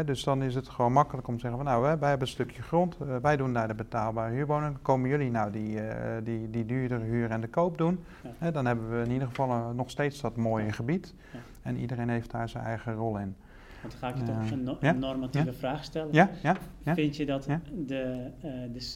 [0.04, 2.62] Dus dan is het gewoon makkelijk om te zeggen van nou, wij hebben een stukje
[2.62, 4.76] grond, uh, wij doen daar de betaalbare huurwoning.
[4.82, 5.82] Komen jullie nou die, uh,
[6.22, 7.98] die, die duurdere huur en de koop doen?
[8.40, 8.50] Ja.
[8.50, 11.14] dan hebben we in ieder geval uh, nog steeds dat mooie gebied.
[11.32, 11.38] Ja.
[11.62, 13.36] En iedereen heeft daar zijn eigen rol in.
[13.80, 16.12] Want dan ga ik je toch een, no een normatieve vraag stellen.
[16.12, 16.30] Ja?
[16.42, 16.56] Ja?
[16.94, 18.30] Vind je dat de, de,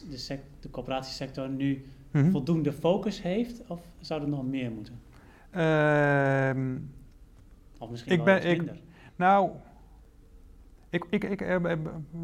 [0.09, 2.31] de, de coöperatiesector nu -hmm.
[2.31, 4.99] voldoende focus heeft of zou er nog meer moeten?
[5.51, 6.77] Ehm,
[7.77, 8.75] of misschien ik ben, minder?
[8.75, 8.81] Ik,
[9.15, 9.51] nou,
[10.91, 11.73] ik, ik, ik, eh,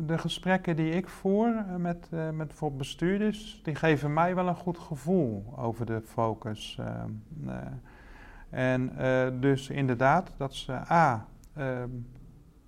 [0.05, 4.55] de gesprekken die ik voer eh, met, met bijvoorbeeld bestuurders, die geven mij wel een
[4.55, 6.79] goed gevoel over de focus.
[6.79, 7.55] Uh,
[8.49, 8.91] en
[9.39, 11.89] dus inderdaad, dat ze A, ehm,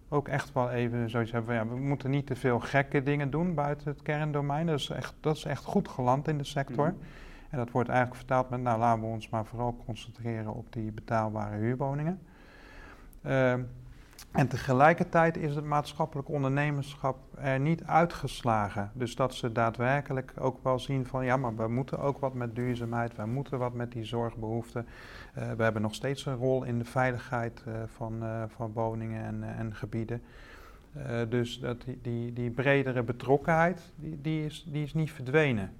[0.09, 3.29] ook echt wel even zoiets hebben van ja, we moeten niet te veel gekke dingen
[3.29, 4.65] doen buiten het kerndomein.
[4.65, 6.87] Dat is echt, dat is echt goed geland in de sector.
[6.87, 6.95] Mhm.
[7.49, 10.91] En dat wordt eigenlijk vertaald met, nou laten we ons maar vooral concentreren op die
[10.91, 12.19] betaalbare huurwoningen.
[13.25, 13.53] Uh,
[14.31, 18.91] en tegelijkertijd is het maatschappelijk ondernemerschap er niet uitgeslagen.
[18.93, 22.55] Dus dat ze daadwerkelijk ook wel zien van ja, maar we moeten ook wat met
[22.55, 24.85] duurzaamheid, we moeten wat met die zorgbehoeften.
[25.37, 29.23] Uh, we hebben nog steeds een rol in de veiligheid uh, van, uh, van woningen
[29.23, 30.21] en, en gebieden.
[31.29, 35.71] dus dat die, die, die, bredere betrokkenheid, die, die, is, die is niet verdwenen.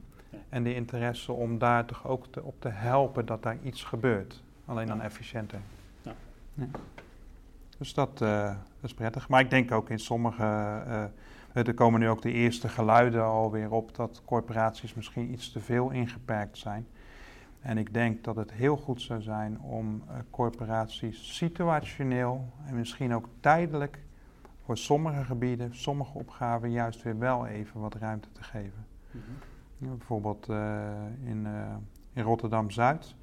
[0.50, 4.44] En de interesse om daar toch ook te, op te helpen dat daar iets gebeurt.
[4.66, 5.60] Alleen dan efficiënter.
[6.02, 6.14] Ja.
[6.54, 6.66] Ja.
[7.80, 9.30] Dus dat, uh, is prettig.
[9.30, 10.44] Maar ik denk ook in sommige.
[10.44, 11.04] Uh,
[11.54, 15.90] er komen nu ook de eerste geluiden alweer op dat corporaties misschien iets te veel
[15.90, 16.88] ingeperkt zijn.
[17.62, 23.14] En ik denk dat het heel goed zou zijn om uh, corporaties situationeel en misschien
[23.14, 24.00] ook tijdelijk
[24.66, 28.86] voor sommige gebieden, sommige opgaven juist weer wel even wat ruimte te geven.
[29.12, 29.22] Mm
[29.78, 30.48] bijvoorbeeld
[31.24, 31.48] in,
[32.14, 33.16] in Rotterdam-Zuid.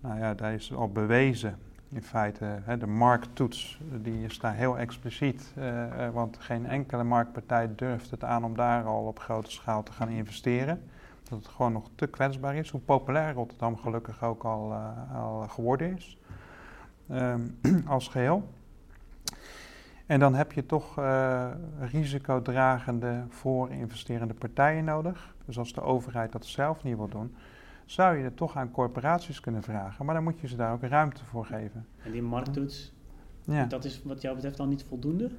[0.00, 1.58] Nou ja, daar is al bewezen
[1.92, 7.74] in feite, hè, de markttoets, die is daar heel expliciet, uh, want geen enkele marktpartij
[7.74, 10.82] durft het aan om daar al op grote schaal te gaan investeren.
[11.28, 15.48] Dat het gewoon nog te kwetsbaar is, hoe populair Rotterdam gelukkig ook al, uh, al
[15.48, 16.18] geworden is,
[17.10, 18.48] um, als geheel.
[20.06, 21.00] En dan heb je toch
[21.80, 25.34] risicodragende voorinvesterende partijen nodig.
[25.44, 27.34] Dus als de overheid dat zelf niet wil doen,
[27.84, 30.04] zou je het toch aan corporaties kunnen vragen.
[30.04, 31.86] Maar dan moet je ze daar ook ruimte voor geven.
[32.04, 32.92] En die markttoets,
[33.44, 33.64] ja.
[33.64, 35.30] dat is wat jou betreft dan niet voldoende?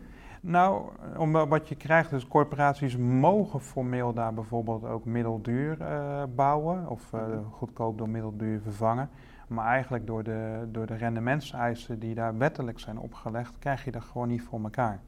[0.46, 6.90] Nou, om, wat je krijgt, dus corporaties mogen formeel daar bijvoorbeeld ook middelduur uh, bouwen
[6.90, 9.10] of uh, goedkoop door middelduur vervangen.
[9.48, 14.04] Maar eigenlijk door de, door de rendementseisen die daar wettelijk zijn opgelegd, krijg je dat
[14.04, 15.00] gewoon niet voor elkaar.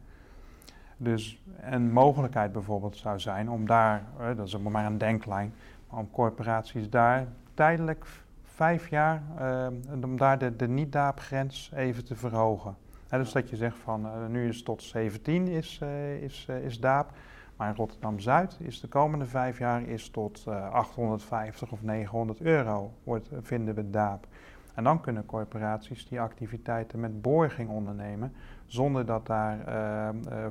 [0.98, 5.54] Dus een mogelijkheid bijvoorbeeld zou zijn om daar, uh, dat is maar een denklijn,
[5.89, 8.06] om corporaties daar tijdelijk
[8.43, 9.67] vijf jaar, uh,
[10.04, 12.76] om daar de, de niet-daapgrens even te verhogen.
[13.10, 17.12] dus dat je zegt van uh, nu is tot 17 is, uh, is, is daap,
[17.56, 23.30] maar in Rotterdam-Zuid is de komende vijf jaar is tot 850 of 900 euro wordt,
[23.41, 24.28] vinden we daap.
[24.74, 28.34] En dan kunnen corporaties die activiteiten met borging ondernemen,
[28.65, 29.58] zonder dat daar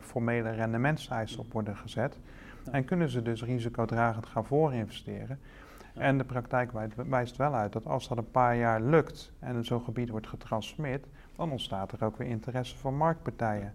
[0.01, 2.18] formele rendementseisen op worden gezet.
[2.70, 5.38] En kunnen ze dus risicodragend gaan voorinvesteren.
[5.94, 6.70] En de praktijk
[7.09, 11.07] wijst wel uit dat als dat een paar jaar lukt en zo'n gebied wordt getransformeerd,
[11.37, 13.74] dan ontstaat er ook weer interesse van marktpartijen.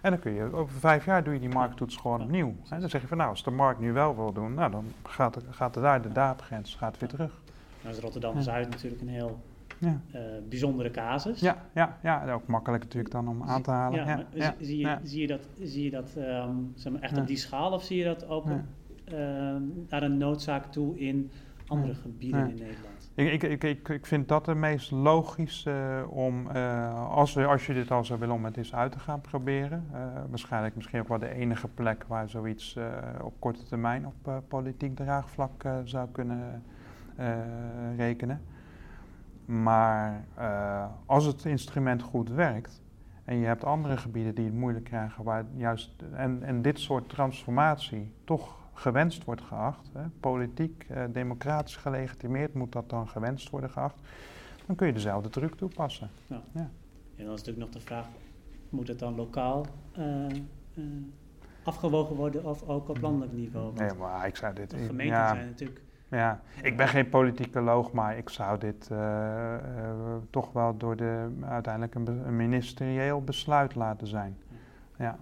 [0.00, 2.54] En dan kun je over vijf jaar doe je die markttoets gewoon opnieuw.
[2.68, 5.36] dan zeg je van nou, als de markt nu wel wil doen, nou, dan gaat,
[5.36, 7.40] er, gaat er daar de daapgrens gaat weer terug.
[7.82, 9.40] Nou is Rotterdam-Zuid natuurlijk een heel
[9.80, 10.00] ja.
[10.14, 11.40] Uh, bijzondere casus.
[11.40, 14.04] Ja, ja, ja, ook makkelijk natuurlijk dan om aan te halen.
[14.04, 17.26] Ja, ja, zie, je, zie je dat, zie je dat um, zeg maar echt op
[17.26, 18.56] die schaal of zie je dat ook uh,
[19.88, 21.30] naar een noodzaak toe in
[21.66, 23.10] andere gebieden in Nederland?
[23.14, 27.74] Ik, ik, ik, ik, vind dat de meest logisch uh, om, als, we, als je
[27.74, 29.86] dit al zou willen, om het eens uit te gaan proberen.
[30.28, 32.76] waarschijnlijk misschien ook wel de enige plek waar zoiets
[33.22, 36.62] op korte termijn op politiek draagvlak zou kunnen
[37.96, 38.40] rekenen.
[39.50, 42.82] Maar uh, als het instrument goed werkt
[43.24, 47.08] en je hebt andere gebieden die het moeilijk krijgen, waar juist en, en dit soort
[47.08, 53.70] transformatie toch gewenst wordt geacht, hè, politiek, uh, democratisch gelegitimeerd moet dat dan gewenst worden
[53.70, 54.00] geacht,
[54.66, 56.10] dan kun je dezelfde truc toepassen.
[56.26, 56.42] Ja.
[56.52, 56.70] ja.
[57.16, 58.06] En dan is natuurlijk nog de vraag,
[58.68, 59.66] moet het dan lokaal
[59.98, 60.26] uh,
[61.62, 63.74] afgewogen worden of ook op landelijk niveau?
[63.74, 64.70] nee, maar ik zei dit...
[64.70, 65.80] De gemeenten ja, zijn natuurlijk
[66.10, 69.56] ja, ik ben geen politicoloog, maar ik zou dit uh, uh,
[70.30, 74.36] toch wel door de, uiteindelijk een, een, ministerieel besluit laten zijn.
[74.98, 75.18] Ja.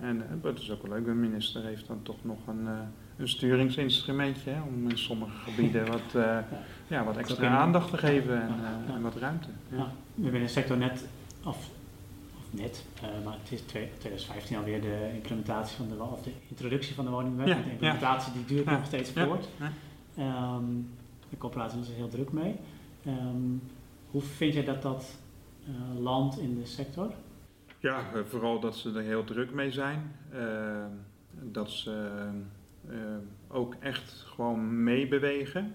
[0.00, 2.70] En dat is ook wel leuk, een minister heeft dan toch nog een, uh,
[3.16, 6.44] een sturingsinstrumentje hè, om in sommige gebieden wat, ja.
[6.86, 7.04] ja.
[7.04, 8.54] wat extra aandacht te geven en,
[8.94, 9.48] en wat ruimte.
[9.68, 9.76] Ja.
[9.76, 9.86] Ja.
[10.14, 11.04] We hebben in de sector net,
[11.44, 11.70] of,
[12.36, 12.84] of net,
[13.24, 17.46] maar het is 2015 alweer de implementatie van de, of de introductie van de woningwet.
[17.46, 19.48] de implementatie die duurt nog steeds voort.
[20.18, 20.88] Um,
[21.28, 22.56] de corporatie is er heel druk mee.
[23.06, 23.62] Um,
[24.10, 25.18] hoe vind jij dat dat
[25.68, 27.12] uh, landt in de sector?
[27.78, 30.12] Ja, uh, vooral dat ze er heel druk mee zijn.
[30.34, 30.84] Uh,
[31.42, 32.28] dat ze
[32.88, 32.96] uh,
[33.48, 35.74] ook echt gewoon meebewegen.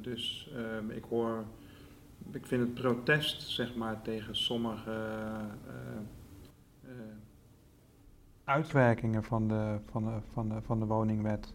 [0.00, 0.50] dus
[0.88, 1.44] ik hoor,
[2.32, 4.92] ik vind het protest zeg maar tegen sommige
[8.44, 11.54] uitwerkingen van de, van, de, van, de, van de woningwet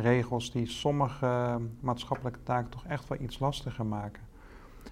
[0.00, 4.22] regels die sommige maatschappelijke taken toch echt wel iets lastiger maken.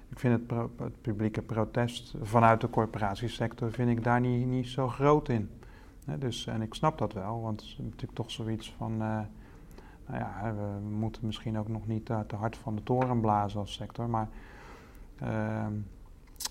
[0.08, 4.88] Ik vind het, het, publieke protest vanuit de corporatiesector vind ik daar niet, niet zo
[4.88, 5.50] groot in.
[6.18, 8.98] dus, en ik snap dat wel, want het is natuurlijk toch zoiets van, uh,
[10.06, 13.72] nou ja, we moeten misschien ook nog niet te hard van de toren blazen als
[13.72, 14.28] sector, maar
[15.22, 15.66] uh,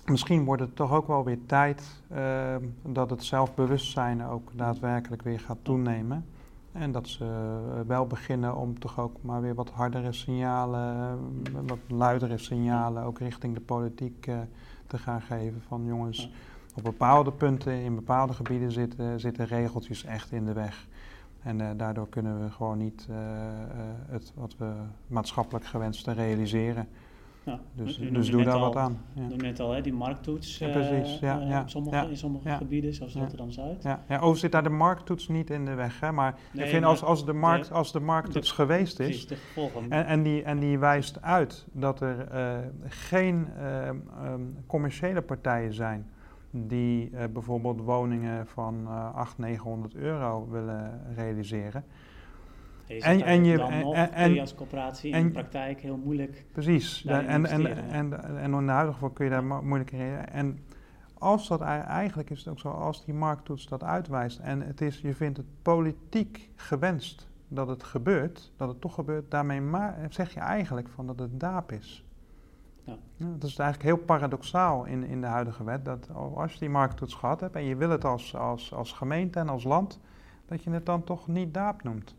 [0.06, 5.40] misschien wordt het toch ook wel weer tijd uh, dat het zelfbewustzijn ook daadwerkelijk weer
[5.40, 6.24] gaat toenemen.
[6.72, 11.52] En dat ze eh, wel beginnen om toch ook maar weer wat hardere signalen, eh,
[11.66, 14.38] wat luidere signalen ook richting de politiek uh,
[14.86, 15.62] te gaan geven.
[15.68, 16.32] Van jongens,
[16.74, 20.86] op bepaalde punten, in bepaalde gebieden zitten, zitten regeltjes echt in de weg.
[21.42, 23.16] En uh, daardoor kunnen we gewoon niet uh,
[24.06, 24.72] het wat we
[25.06, 26.88] maatschappelijk gewenst realiseren.
[27.44, 28.98] Ja, dus dus doe daar wat aan.
[29.12, 29.28] Ja.
[29.28, 32.94] Doe net al, hè, die markttoets ja, precies, ja, uh, ja, sommige, in sommige gebieden,
[32.94, 33.82] zoals Rotterdam-Zuid.
[33.82, 36.00] Ja, ja, zit daar de markttoets niet in de weg.
[36.00, 39.28] Hè, maar nee, ik vind als, als de, markt, als de markttoets de, geweest is
[39.88, 43.88] en, en, die, en die wijst uit dat er uh, geen uh,
[44.24, 46.10] um, commerciële partijen zijn
[46.50, 51.84] die bijvoorbeeld woningen van 800, 900 euro willen realiseren
[52.86, 56.44] en, en, je, dan nog en, je als coöperatie in de praktijk heel moeilijk.
[56.52, 57.04] Precies.
[57.04, 60.26] En, en, en, en, en in de huidige voor kun je daar moeilijk in.
[60.28, 60.58] En
[61.22, 65.00] als dat eigenlijk is het ook zo, als die markttoets dat uitwijst en het is,
[65.00, 69.62] je vindt het politiek gewenst dat het gebeurt, dat het toch gebeurt, daarmee
[70.08, 72.04] zeg je eigenlijk van dat het daap is.
[72.84, 72.96] Ja.
[73.16, 73.26] ja.
[73.38, 77.14] dat is eigenlijk heel paradoxaal in, in de huidige wet, dat als je die markttoets
[77.14, 80.00] gehad hebt en je wil het als, als, als gemeente en als land,
[80.46, 82.14] dat je het dan toch niet daap noemt.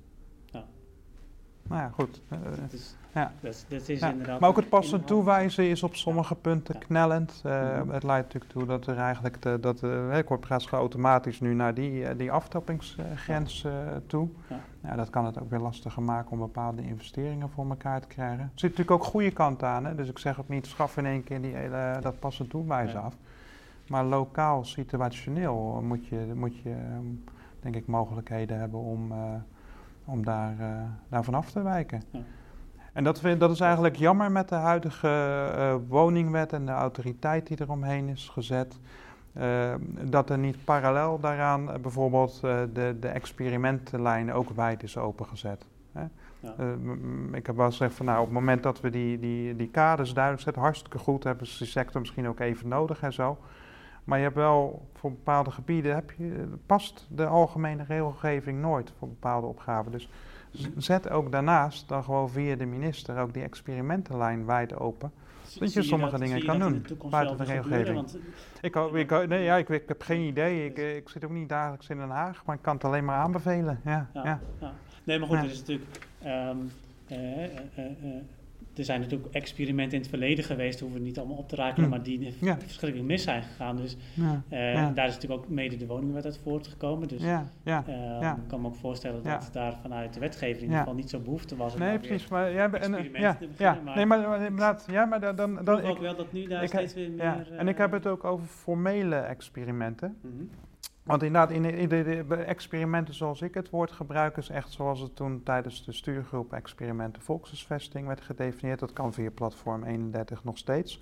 [1.67, 2.21] Nou ja, goed.
[2.69, 3.31] is, ja.
[3.39, 7.43] Dat, dat is inderdaad maar ook het passen toewijzen is op sommige punten knellend.
[7.45, 11.73] Uh, Het leidt natuurlijk toe dat er eigenlijk de, dat de corporaties automatisch nu naar
[11.73, 13.71] die, die aftappingsgrens uh,
[14.07, 14.29] toe.
[14.81, 14.95] Ja.
[14.95, 18.39] dat kan het ook weer lastiger maken om bepaalde investeringen voor elkaar te krijgen.
[18.39, 19.85] Er zit natuurlijk ook goede kant aan.
[19.85, 19.95] Hè?
[19.95, 23.15] Dus ik zeg ook niet, schaf in één keer die hele, dat passen toewijzen af.
[23.87, 26.75] Maar lokaal, situationeel moet je, moet je
[27.59, 29.13] denk ik mogelijkheden hebben om,
[30.05, 30.55] om daar,
[31.09, 32.03] daarvan af te wijken.
[32.11, 32.19] Ja.
[32.93, 35.07] En dat, vind, dat is eigenlijk jammer met de huidige
[35.57, 38.79] uh, woningwet en de autoriteit die eromheen is gezet.
[39.37, 42.41] Uh, dat er niet parallel daaraan uh, bijvoorbeeld
[42.73, 45.65] de, de experimentenlijn ook wijd is opengezet.
[45.91, 46.05] Hè?
[46.39, 46.55] Ja.
[47.31, 50.13] ik heb wel gezegd van nou, op het moment dat we die, die, die kaders
[50.13, 53.37] duidelijk zetten, hartstikke goed, hebben ze die sector misschien ook even nodig en zo.
[54.03, 59.07] Maar je hebt wel voor bepaalde gebieden, heb je, past de algemene regelgeving nooit voor
[59.07, 59.91] bepaalde opgaven.
[59.91, 60.09] Dus
[60.77, 65.11] zet ook daarnaast dan gewoon via de minister ook die experimentenlijn wijd open.
[65.59, 68.05] Dat je sommige dingen kan doen buiten de regelgeving.
[68.61, 70.65] ik, ik, nee, ja, ik, ik, heb geen idee.
[70.65, 73.17] Ik, ik zit ook niet dagelijks in Den Haag, maar ik kan het alleen maar
[73.17, 73.79] aanbevelen.
[73.85, 74.73] Ja, ja, ja.
[75.03, 75.89] Nee, maar goed, het is natuurlijk.
[76.25, 76.71] Um,
[77.11, 78.15] uh, uh,
[78.75, 81.83] er zijn natuurlijk experimenten in het verleden geweest, hoeven we niet allemaal op te raken,
[81.83, 81.89] hm.
[81.89, 82.57] maar die ja.
[82.59, 83.75] verschrikkelijk mis zijn gegaan.
[83.75, 84.43] Dus ja.
[84.49, 87.07] Uh, daar is natuurlijk ook mede de woningwet uit voortgekomen.
[87.07, 87.45] Dus ja.
[87.63, 87.83] Ja.
[87.87, 91.09] Uh, ik kan me ook voorstellen dat daar vanuit de wetgeving in ieder geval niet
[91.09, 91.77] zo behoefte was.
[91.77, 92.27] Nee, precies.
[92.27, 93.79] Maar, ja, en, ja, ja.
[93.83, 95.35] Maar, nee, maar, inderdaad, ja, maar dan...
[95.35, 97.51] dan, dan ik ook wel dat nu daar steeds weer meer...
[97.57, 100.17] en ik heb het ook over formele experimenten.
[100.21, 100.49] Mm -hmm.
[101.03, 105.43] Want inderdaad, in de, experimenten zoals ik het woord gebruik, is echt zoals het toen
[105.43, 108.79] tijdens de stuurgroep experimenten volkshuisvesting werd gedefinieerd.
[108.79, 111.01] Dat kan via platform 31 nog steeds.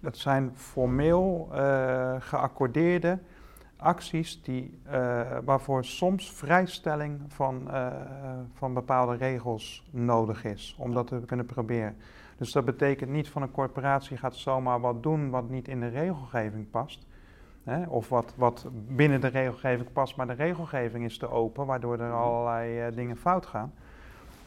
[0.00, 3.18] Dat zijn formeel uh, geaccordeerde
[3.76, 4.92] acties die, uh,
[5.44, 7.92] waarvoor soms vrijstelling van, uh,
[8.52, 11.96] van bepaalde regels nodig is om dat te kunnen proberen.
[12.36, 15.88] Dus dat betekent niet van een corporatie gaat zomaar wat doen wat niet in de
[15.88, 17.06] regelgeving past.
[17.66, 17.86] Hè?
[17.86, 22.12] Of wat, wat binnen de regelgeving past, maar de regelgeving is te open, waardoor er
[22.12, 23.72] allerlei uh, dingen fout gaan.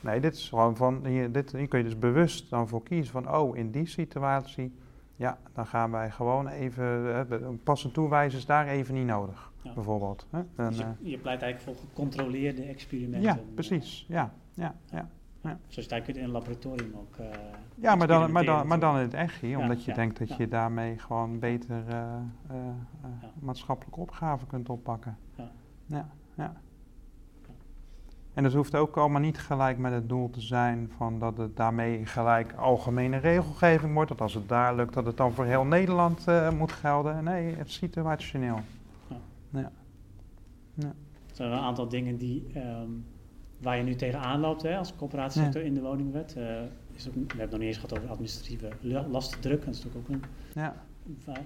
[0.02, 3.12] Nee, dit is gewoon van, hier, dit, hier kun je dus bewust dan voor kiezen
[3.12, 4.76] van, oh, in die situatie,
[5.16, 10.28] ja, dan gaan wij gewoon even, uh, passend toewijzen is daar even niet nodig, bijvoorbeeld.
[10.30, 10.42] Hè?
[10.56, 13.22] Dan, dus je, je, pleit eigenlijk voor gecontroleerde experimenten.
[13.22, 15.10] Ja, precies, ja, ja, ja.
[15.44, 15.60] Ja.
[15.68, 17.18] Zoals je kunt in een laboratorium ook.
[17.20, 17.26] Uh,
[17.76, 20.38] ja, maar dan, maar, dan, maar dan in het echt hier, omdat je denkt dat
[20.38, 22.16] je daarmee gewoon beter uh,
[22.52, 22.58] uh,
[23.40, 25.18] maatschappelijke opgaven kunt oppakken.
[25.86, 26.10] Ja.
[26.36, 26.54] Ja,
[28.34, 31.58] En het hoeft ook allemaal niet gelijk met het doel te zijn van dat het
[31.58, 34.10] daarmee gelijk algemene regelgeving wordt.
[34.10, 36.26] Dat als het daar lukt, dat het dan voor heel Nederland
[36.58, 37.24] moet gelden.
[37.24, 38.60] Nee, het is situationeel.
[39.52, 39.72] Ja.
[40.74, 40.88] Ja.
[41.30, 42.52] Er zijn een aantal dingen die.
[42.56, 43.06] Um,
[43.62, 46.36] waar je nu tegenaan loopt hè, als coöperatiesector in de woningwet.
[46.38, 46.62] Uh,
[46.94, 48.70] is ook, we hebben het nog niet eens gehad over administratieve
[49.10, 49.66] lastendruk.
[49.66, 50.24] Dat is natuurlijk ook een.
[50.54, 50.88] Ja.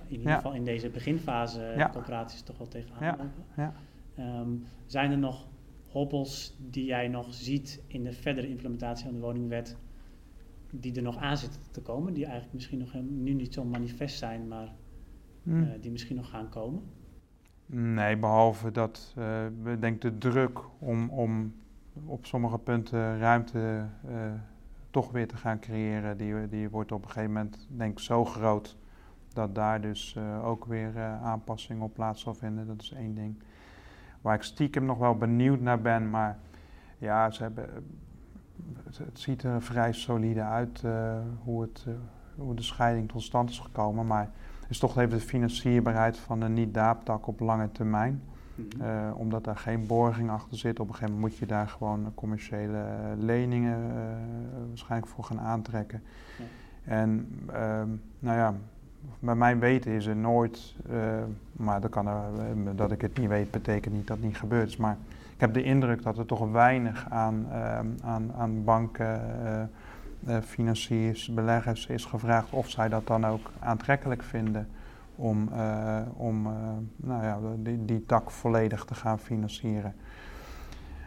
[0.07, 1.89] In ieder geval in deze beginfase ja.
[1.89, 3.31] coöperaties toch wel tegenaan lopen.
[3.55, 3.73] Ja.
[4.39, 5.47] Um, zijn er nog
[5.87, 9.77] hobbels die jij nog ziet in de verdere implementatie van de woningwet,
[10.71, 14.17] die er nog aan zitten te komen, die eigenlijk misschien nog nu niet zo manifest
[14.17, 14.73] zijn, maar
[15.43, 16.83] uh, die misschien nog gaan komen?
[17.65, 21.53] Nee, behalve dat uh, we denk de druk om, om
[22.05, 24.15] op sommige punten ruimte uh,
[24.89, 26.17] toch weer te gaan creëren.
[26.17, 28.77] Die, die wordt op een gegeven moment denk ik zo groot
[29.33, 32.67] dat daar dus uh, ook weer uh, aanpassingen op plaats zal vinden.
[32.67, 33.43] Dat is één ding.
[34.21, 36.37] Waar ik stiekem nog wel benieuwd naar ben, maar
[36.97, 37.69] ja, ze hebben,
[38.83, 40.83] het, het ziet er vrij solide uit
[41.43, 41.85] hoe, het,
[42.35, 44.07] hoe de scheiding tot stand is gekomen.
[44.07, 44.31] Maar
[44.67, 48.23] is toch even de financierbaarheid van de niet-daaptak op lange termijn.
[48.55, 48.81] Mhm.
[48.81, 50.79] Eh, omdat daar geen borging achter zit.
[50.79, 53.93] Op een gegeven moment moet je daar gewoon commerciële eh, leningen uh,
[54.67, 56.03] waarschijnlijk voor gaan aantrekken.
[56.37, 56.43] Ja.
[56.91, 57.87] En ehm,
[58.19, 58.53] nou ja,
[59.19, 60.75] bij mijn weten is er nooit,
[61.51, 64.67] maar dat, kan er, dat ik het niet weet, betekent niet dat het niet gebeurd
[64.67, 64.77] is.
[64.77, 64.97] Maar
[65.33, 69.21] ik heb de indruk dat er toch weinig aan, ehm, aan, aan banken,
[70.45, 74.67] financiers, beleggers is gevraagd of zij dat dan ook aantrekkelijk vinden
[75.15, 76.53] om, uh, om uh,
[76.95, 79.95] nou ja, die, die tak volledig te gaan financieren.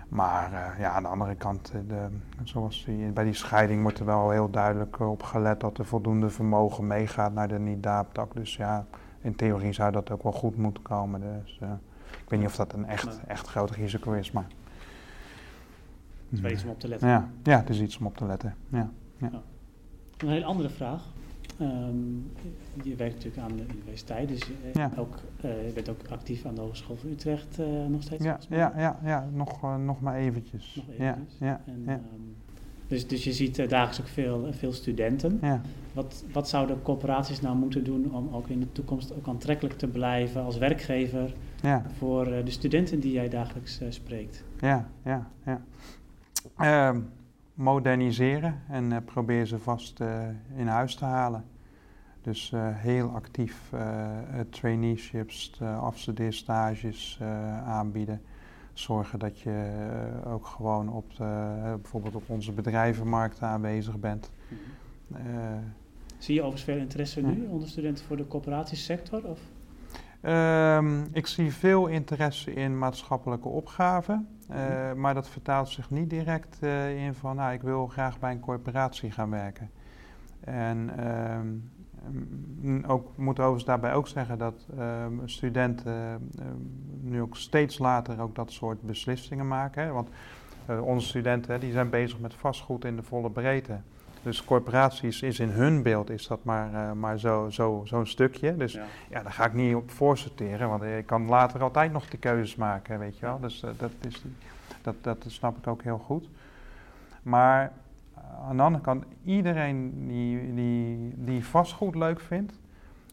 [0.08, 2.06] Maar uh, ja, aan de andere kant, de,
[2.42, 6.30] zoals die, bij die scheiding wordt er wel heel duidelijk op gelet dat er voldoende
[6.30, 8.34] vermogen meegaat naar de NIDAP-tak.
[8.34, 8.86] Dus ja,
[9.20, 11.20] in theorie zou dat ook wel goed moeten komen.
[11.20, 11.60] Dus,
[12.10, 14.46] ik weet niet of dat een echt, echt groot risico is, maar...
[16.28, 17.08] Het is wel iets om op te letten.
[17.08, 18.54] Ja, ja, het is iets om op te letten.
[18.68, 19.28] Ja, ja.
[19.32, 19.42] ja.
[20.16, 21.02] Een hele andere vraag.
[21.60, 22.30] Um,
[22.82, 24.92] je werkt natuurlijk aan de universiteit, dus je, ja.
[24.96, 28.24] ook, uh, je bent ook actief aan de Hogeschool van Utrecht uh, nog steeds.
[28.24, 30.74] Ja, ja, ja, ja, nog, uh, nog maar eventjes.
[30.74, 31.38] Nog eventjes.
[31.38, 31.92] Ja, ja, en, ja.
[31.92, 32.34] Um,
[32.88, 35.38] dus, dus je ziet dagelijks ook veel, veel studenten.
[35.42, 35.60] Ja.
[35.92, 39.86] Wat, wat zouden corporaties nou moeten doen om ook in de toekomst ook aantrekkelijk te
[39.86, 41.82] blijven als werkgever ja.
[41.96, 44.44] voor de studenten die jij dagelijks spreekt?
[44.60, 45.60] Ja, ja, ja.
[46.60, 47.02] Uh,
[47.56, 50.22] moderniseren en uh, probeer ze vast uh,
[50.56, 51.44] in huis te halen.
[52.20, 53.72] Dus uh, heel actief
[54.50, 57.20] traineeships, afstudeerstages
[57.64, 58.22] aanbieden.
[58.72, 59.72] Zorgen dat je
[60.26, 64.30] ook gewoon op de, bijvoorbeeld op onze bedrijvenmarkt aanwezig bent.
[64.48, 65.72] -hmm.
[66.18, 69.24] Zie je overigens veel interesse nu onder studenten voor de coöperatiesector?
[69.24, 69.40] Of?
[70.22, 76.58] Um, ik zie veel interesse in maatschappelijke opgaven, uh, maar dat vertaalt zich niet direct
[76.60, 79.70] uh, in van, nou, ik wil graag bij een corporatie gaan werken.
[80.40, 86.30] En um, ook, moet overigens daarbij ook zeggen dat um, studenten
[87.00, 89.82] nu ook steeds later ook dat soort beslissingen maken.
[89.82, 89.92] Hè?
[89.92, 90.08] Want
[90.70, 93.78] uh, onze studenten hè, die zijn bezig met vastgoed in de volle breedte.
[94.26, 98.56] Dus corporaties is in hun beeld is dat maar, uh, maar zo'n zo, zo stukje.
[98.56, 98.84] Dus ja.
[99.10, 99.22] ja.
[99.22, 102.98] daar ga ik niet op voorsorteren, want ik kan later altijd nog de keuzes maken,
[102.98, 103.40] weet je wel.
[103.40, 104.32] Dus uh, dat, is die,
[104.82, 106.28] dat, dat snap ik ook heel goed.
[107.22, 107.72] Maar
[108.48, 112.52] aan de andere kant, iedereen die, die, die vastgoed leuk vindt,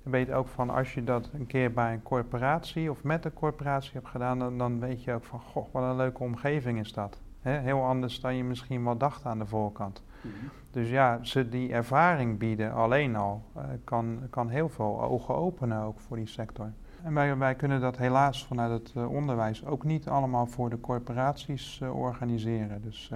[0.03, 3.91] weet ook van als je dat een keer bij een corporatie of met een corporatie
[3.93, 7.17] hebt gedaan, dan, dan weet je ook van, goh, wat een leuke omgeving is dat.
[7.41, 10.03] He, heel anders dan je misschien wel dacht aan de voorkant.
[10.21, 10.49] Mm -hmm.
[10.73, 15.81] Dus ja, ze die ervaring bieden alleen al uh, kan, kan heel veel ogen openen
[15.81, 16.71] ook voor die sector.
[17.03, 20.79] En wij, wij kunnen dat helaas vanuit het uh, onderwijs ook niet allemaal voor de
[20.79, 22.81] corporaties uh, organiseren.
[22.81, 23.11] Dus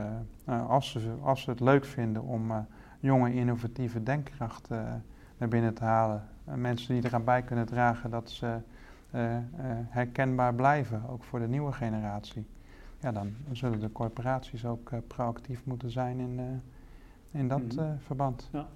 [0.68, 2.66] als, ze, als ze het leuk vinden om
[3.00, 4.70] jonge innovatieve denkkracht
[5.38, 8.58] naar binnen te halen, mensen die eraan bij kunnen dragen dat ze
[9.88, 12.46] herkenbaar blijven, ook voor de nieuwe generatie
[13.00, 16.62] ja, dan zullen de corporaties ook proactief moeten zijn in,
[17.38, 17.80] in dat mm.
[17.80, 18.50] uh, verband.
[18.52, 18.68] Ja.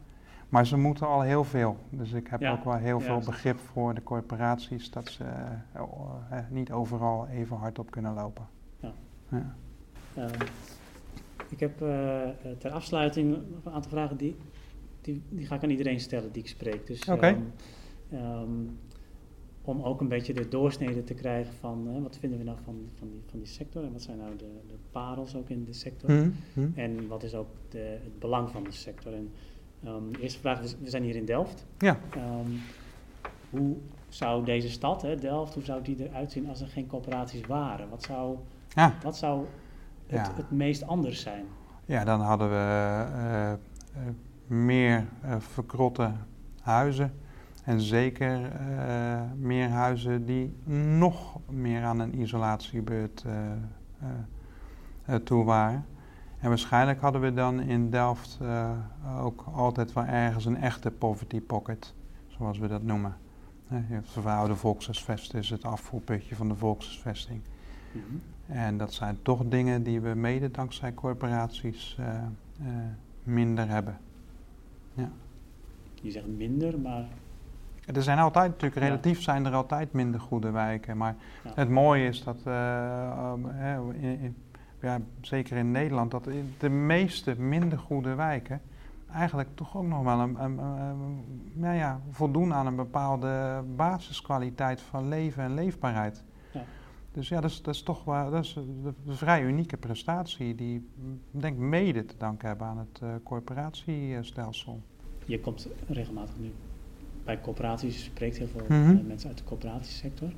[0.49, 1.77] Maar ze moeten al heel veel.
[1.89, 2.51] Dus ik heb ja.
[2.51, 5.23] ook wel heel ja, veel begrip voor de corporaties dat ze
[6.49, 8.47] niet overal even hard op kunnen lopen.
[8.79, 8.93] Ja.
[11.49, 11.77] ik heb
[12.59, 14.35] ter afsluiting een aantal vragen die,
[15.01, 16.87] die, die ga ik aan iedereen stellen die ik spreek.
[16.87, 17.11] Dus, Oké.
[17.11, 17.37] Okay.
[18.11, 18.79] Um, um,
[19.71, 22.89] om ook een beetje de doorsnede te krijgen van hè, wat vinden we nou van,
[22.97, 25.73] van, die, van die sector en wat zijn nou de, de parels ook in de
[25.73, 26.71] sector mm -hmm.
[26.75, 29.13] en wat is ook de, het belang van de sector.
[29.13, 29.31] En
[29.85, 31.65] um, de eerste vraag is, we zijn hier in Delft.
[31.77, 31.99] Ja.
[32.15, 32.59] Um,
[33.49, 33.75] hoe
[34.09, 37.89] zou deze stad, hè, Delft, hoe zou die eruit zien als er geen coöperaties waren?
[37.89, 38.37] Wat zou,
[38.69, 38.95] ja.
[39.03, 39.45] wat zou
[40.07, 40.33] het, Ja.
[40.35, 41.45] het meest anders zijn?
[41.85, 44.09] Ja, dan hadden we uh, uh,
[44.47, 46.11] meer uh, verkrotte
[46.61, 47.13] huizen.
[47.71, 50.53] En zeker uh, meer huizen die
[50.97, 53.33] nog meer aan een isolatiebeurt uh,
[55.09, 55.85] uh, toe waren.
[56.39, 58.39] En waarschijnlijk hadden we dan in Delft
[59.19, 61.93] ook altijd wel ergens een echte poverty pocket,
[62.27, 63.17] zoals we dat noemen.
[63.67, 67.41] het vervouwde volkshuisvest is het afvoerputje van de volkshuisvesting.
[67.91, 68.21] Mm -hmm.
[68.55, 71.97] En dat zijn toch dingen die we mede dankzij corporaties
[73.23, 73.97] minder hebben.
[74.93, 75.11] Ja.
[76.01, 77.07] Je zegt minder, maar
[77.95, 79.23] er zijn altijd natuurlijk, relatief ja.
[79.23, 80.97] zijn er altijd minder goede wijken.
[80.97, 81.51] Maar ja.
[81.55, 83.49] het mooie is dat, uh, um,
[83.91, 84.35] in, in,
[84.81, 86.27] ja, zeker in Nederland, dat
[86.57, 88.61] de meeste minder goede wijken
[89.13, 90.55] eigenlijk toch ook nog wel een, een,
[91.53, 96.23] nou ja, voldoen aan een bepaalde basiskwaliteit van leven en leefbaarheid.
[96.51, 96.63] Ja.
[97.11, 100.55] Dus ja, dat is, dat is toch wel dat is een, een vrij unieke prestatie
[100.55, 100.89] die,
[101.31, 104.81] denk mede te danken hebben aan het uh, corporatiestelsel.
[105.25, 106.51] Je komt regelmatig nu
[107.23, 108.97] bij corporaties spreekt heel veel mm -hmm.
[108.97, 110.29] uh, mensen uit de coöperatiesector.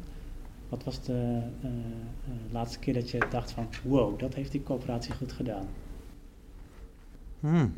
[0.70, 4.64] Wat was de uh, uh, laatste keer dat je dacht van wow, dat heeft die
[4.64, 5.66] coöperatie goed gedaan?
[7.40, 7.74] Hmm.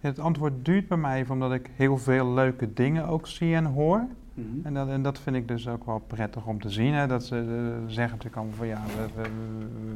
[0.00, 3.64] Het antwoord duurt bij mij even omdat ik heel veel leuke dingen ook zie en
[3.64, 4.06] hoor.
[4.34, 4.60] Mm -hmm.
[4.62, 6.94] en, dat, en, dat, vind ik dus ook wel prettig om te zien.
[6.94, 7.06] Hè.
[7.06, 7.34] Dat ze
[7.86, 9.28] zeggen natuurlijk allemaal van ja, we, we,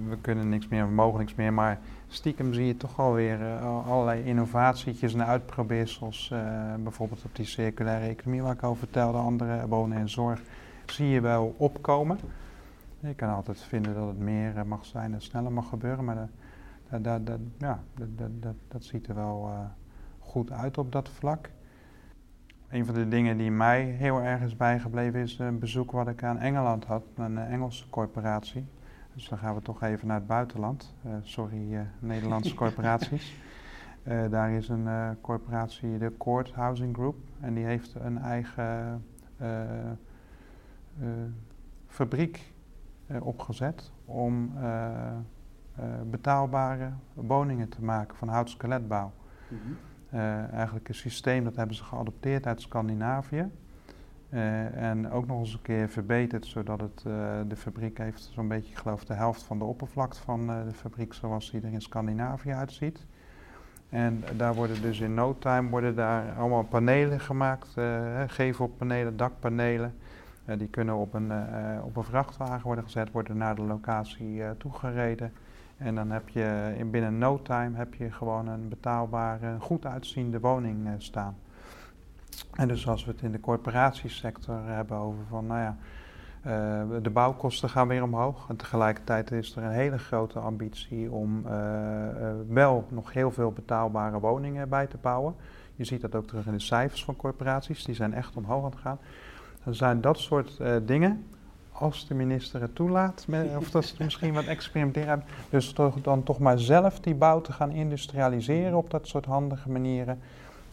[0.08, 1.52] we, kunnen niks meer, we mogen niks meer.
[1.52, 1.80] Maar
[2.10, 6.30] stiekem zie je toch alweer uh, allerlei innovatietjes en uitprobeersels.
[6.32, 10.42] Uh, bijvoorbeeld op die circulaire economie waar ik over vertelde, andere wonen en zorg,
[10.86, 12.18] zie je wel opkomen.
[13.00, 16.28] Je kan altijd vinden dat het meer eh, mag zijn en sneller mag gebeuren, maar
[17.58, 17.82] ja,
[18.68, 19.50] dat, ziet er wel
[20.18, 21.50] goed uit op dat vlak.
[22.68, 26.22] Een van de dingen die mij heel erg is bijgebleven is een bezoek wat ik
[26.22, 28.64] aan Engeland had, een Engelse corporatie.
[29.14, 30.94] Dus dan gaan we toch even naar het buitenland.
[31.06, 33.36] Uh, sorry, uh, Nederlandse corporaties.
[34.02, 39.04] Uh, daar is een corporatie, de Court Housing Group, en die heeft een eigen
[41.86, 42.52] fabriek
[43.20, 44.52] opgezet om
[46.10, 49.12] betaalbare woningen te maken van houtskeletbouw.
[49.48, 49.76] Mm
[50.52, 53.50] eigenlijk een systeem dat hebben ze geadopteerd uit Scandinavië.
[54.30, 57.12] Uh, en ook nog eens een keer verbeterd, zodat het, uh,
[57.48, 61.12] de fabriek heeft zo'n beetje, geloof, de helft van de oppervlakte van uh, de fabriek
[61.12, 63.06] zoals die er in Scandinavië uitziet.
[63.88, 67.76] En daar worden dus in no time worden daar allemaal panelen gemaakt,
[68.26, 69.94] gevelpanelen, dakpanelen.
[70.56, 71.32] die kunnen op een,
[71.82, 75.32] op een vrachtwagen worden gezet, worden naar de locatie toegereden.
[75.76, 80.40] En dan heb je in binnen no time heb je gewoon een betaalbare, goed uitziende
[80.40, 81.36] woning staan.
[82.50, 85.76] En dus als we het in de corporatiesector hebben over van, nou ja,
[86.46, 88.48] uh, de bouwkosten gaan weer omhoog.
[88.48, 93.52] En tegelijkertijd is er een hele grote ambitie om uh, uh, wel nog heel veel
[93.52, 95.34] betaalbare woningen bij te bouwen.
[95.74, 98.70] Je ziet dat ook terug in de cijfers van corporaties, die zijn echt omhoog aan
[98.70, 98.98] het gaan.
[99.64, 101.24] Dan zijn dat soort dingen,
[101.72, 103.26] als de minister het toelaat,
[103.56, 107.52] of dat ze misschien wat experimenteren dus toch, dan toch maar zelf die bouw te
[107.52, 110.20] gaan industrialiseren op dat soort handige manieren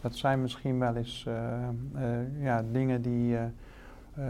[0.00, 3.42] dat zijn misschien wel eens uh, uh, ja, dingen die, uh,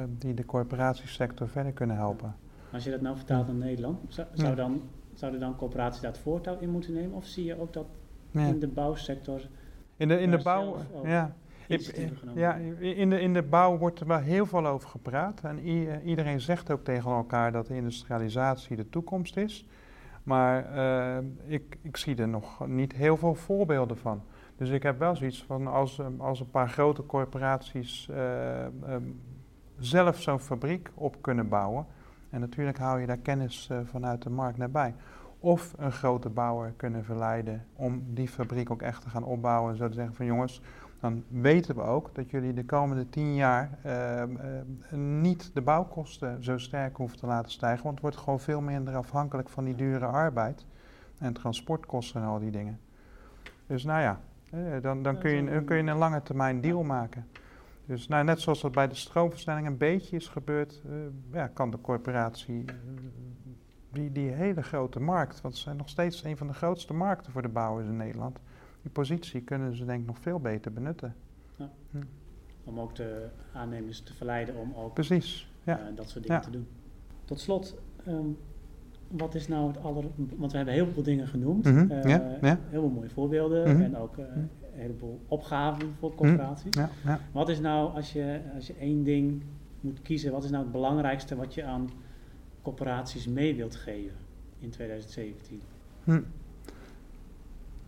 [0.09, 2.35] die de corporatiesector verder kunnen helpen.
[2.73, 4.83] Als je dat nou vertaalt naar Nederland, zou, zou dan,
[5.15, 7.17] zouden dan corporaties dat voortouw in moeten nemen?
[7.17, 7.87] Of zie je ook dat
[8.33, 9.41] in de bouwsector...
[9.97, 11.35] In de, in de bouw, ja.
[12.35, 15.41] Ja, in de, in de bouw wordt er wel heel veel over gepraat.
[15.41, 15.59] En
[16.05, 19.67] iedereen zegt ook tegen elkaar dat de industrialisatie de toekomst is.
[20.23, 20.67] Maar
[21.47, 24.23] ik, ik zie er nog niet heel veel voorbeelden van.
[24.59, 29.21] Dus ik heb wel zoiets van als, ehm, als een paar grote corporaties uh, um,
[29.79, 31.87] zelf zo'n fabriek op kunnen bouwen.
[32.31, 34.95] En natuurlijk haal je daar kennis uh, vanuit de markt naar bij.
[35.39, 39.71] Of een grote bouwer kunnen verleiden om die fabriek ook echt te gaan opbouwen.
[39.71, 40.61] En zo te zeggen van jongens,
[41.01, 44.23] dan weten we ook dat jullie de komende tien jaar uh,
[44.99, 47.83] niet de bouwkosten zo sterk hoeven te laten stijgen.
[47.83, 50.67] Want het wordt gewoon veel minder afhankelijk van die dure arbeid
[51.19, 52.81] en transportkosten en al die dingen.
[53.67, 54.21] Dus nou ja,
[54.83, 57.27] dan, dan, kun je, dan kun je een lange termijn deal maken.
[57.89, 60.97] Dus nou, net zoals dat bij de stroomversnelling een beetje is gebeurd, uh,
[61.33, 62.75] ja, kan de corporatie uh,
[63.93, 67.33] die, die hele grote markt, want ze zijn nog steeds een van de grootste markten
[67.33, 68.39] voor de bouwers in Nederland,
[68.83, 71.15] die positie kunnen ze denk ik nog veel beter benutten.
[71.57, 71.71] Ja.
[71.91, 72.03] Hm.
[72.65, 75.81] Om ook de aannemers te verleiden om ook Precies, ja.
[75.81, 76.69] Uh, dat soort dingen te doen.
[77.25, 77.77] Tot slot,
[78.09, 78.39] um,
[79.09, 80.05] wat is nou het aller...
[80.37, 81.65] Want we hebben heel veel dingen genoemd.
[81.65, 81.91] Mm -hmm.
[81.91, 82.17] uh.
[82.41, 83.85] Heel veel mooie voorbeelden mm -hmm.
[83.85, 86.77] en ook uh, een heleboel opgaven voor corporaties.
[86.77, 87.11] Mm -hmm.
[87.11, 89.43] ja, wat is nou, als je, als je één ding
[89.81, 91.91] moet kiezen, wat is nou het belangrijkste wat je aan
[92.63, 94.17] corporaties mee wilt geven
[94.59, 95.61] in 2017?
[96.05, 96.21] Hm.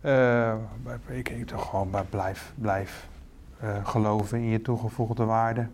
[0.05, 0.55] Uh,
[1.07, 3.09] ik, ik toch gewoon blijf, blijf
[3.83, 5.67] geloven in je toegevoegde waarde.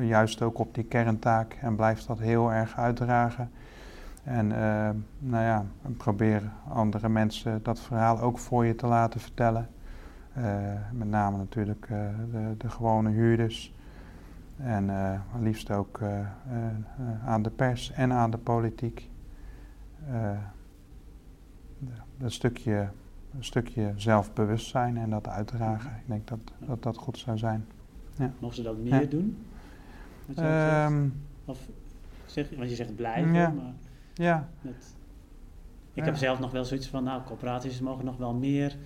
[0.00, 3.50] juist ook op die kerntaak en blijf dat heel erg uitdragen.
[4.28, 5.66] En uh, nou ja,
[5.96, 9.68] probeer andere mensen dat verhaal ook voor je te laten vertellen.
[10.38, 10.44] Uh,
[10.92, 11.98] met name natuurlijk uh,
[12.32, 13.74] de, de, gewone huurders.
[14.56, 14.90] En
[15.40, 16.00] liefst ook
[17.24, 19.10] aan de pers en aan de politiek.
[22.18, 22.88] een, stukje,
[23.36, 25.90] een stukje zelfbewustzijn en dat uitdragen.
[25.90, 27.66] Ik denk dat dat, dat goed zou zijn.
[28.16, 28.30] Ja.
[28.38, 29.06] Mogen ze dat meer ja.
[29.06, 29.46] doen?
[30.38, 31.68] Um, of
[32.26, 33.48] zeg, want je zegt blijven, ja.
[33.48, 33.72] maar...
[34.18, 34.48] Ja.
[35.94, 38.76] ik heb zelf nog wel zoiets van, nou, corporaties mogen nog wel meer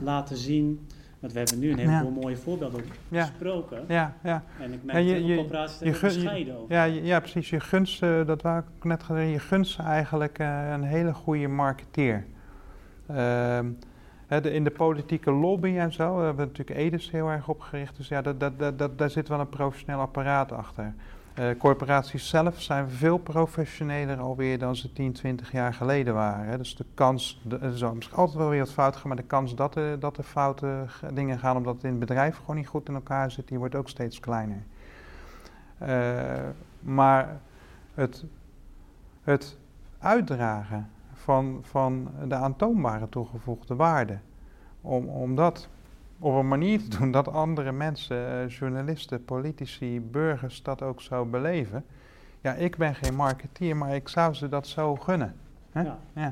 [0.00, 0.86] laten zien.
[1.20, 3.84] Want we hebben nu een heleboel mooie voorbeelden besproken.
[3.88, 4.42] Ja, ja.
[4.60, 6.74] En ik merk dat corporaties er bescheiden over.
[6.74, 7.50] Ja, ja, precies.
[7.50, 11.48] Je gunst, uh, dat wou ik net gezegd, je gunst eigenlijk uh, een hele goede
[11.48, 12.26] marketeer.
[13.10, 13.58] Uh,
[14.42, 17.96] in de politieke lobby en zo, we hebben natuurlijk Edes heel erg opgericht.
[17.96, 20.94] Dus ja, dat, dat, dat, daar zit wel een professioneel apparaat achter.
[21.38, 26.58] Uh, corporaties zelf zijn veel professioneler alweer dan ze 10, 20 jaar geleden waren.
[26.58, 29.22] Dus de kans, de, er zal misschien altijd wel weer wat fout gaan, maar de
[29.22, 32.68] kans dat er, dat er foute dingen gaan omdat het in het bedrijf gewoon niet
[32.68, 34.62] goed in elkaar zit, die wordt ook steeds kleiner.
[35.82, 36.48] Uh,
[36.80, 37.40] maar
[37.94, 38.24] het,
[39.22, 39.56] het
[39.98, 44.18] uitdragen van, van de aantoonbare toegevoegde waarde,
[44.80, 45.68] om, om dat
[46.20, 51.24] op een manier te doen dat andere mensen, eh, journalisten, politici, burgers dat ook zo
[51.24, 51.84] beleven.
[52.42, 55.34] ja, ik ben geen marketeer, maar ik zou ze dat zo gunnen.
[55.70, 55.82] Hè?
[55.82, 56.30] Ja, Ja.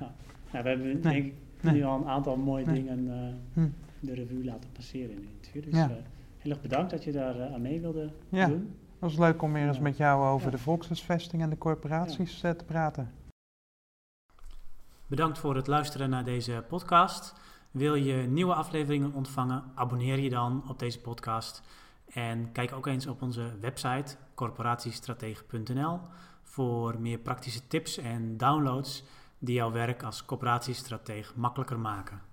[0.50, 1.74] we hebben Nee, denk ik nee.
[1.74, 2.74] nu al een aantal mooie Nee.
[2.74, 3.68] dingen eh, Hm.
[4.00, 5.62] de revue laten passeren in het interview.
[5.64, 5.88] Dus Ja.
[5.88, 5.94] eh,
[6.38, 8.46] heel erg bedankt dat je daar aan mee wilde Ja.
[8.46, 8.74] doen.
[8.92, 9.82] Het was leuk om weer eens Ja.
[9.82, 10.50] met jou over Ja.
[10.56, 13.10] de volkshuisvesting en de corporaties te praten.
[15.06, 17.34] Bedankt voor het luisteren naar deze podcast.
[17.70, 19.64] Wil je nieuwe afleveringen ontvangen?
[19.74, 21.62] Abonneer je dan op deze podcast.
[22.08, 26.00] En kijk ook eens op onze website corporatiestratege.nl
[26.42, 29.04] voor meer praktische tips en downloads
[29.38, 32.27] die jouw werk als corporatiestratege makkelijker maken.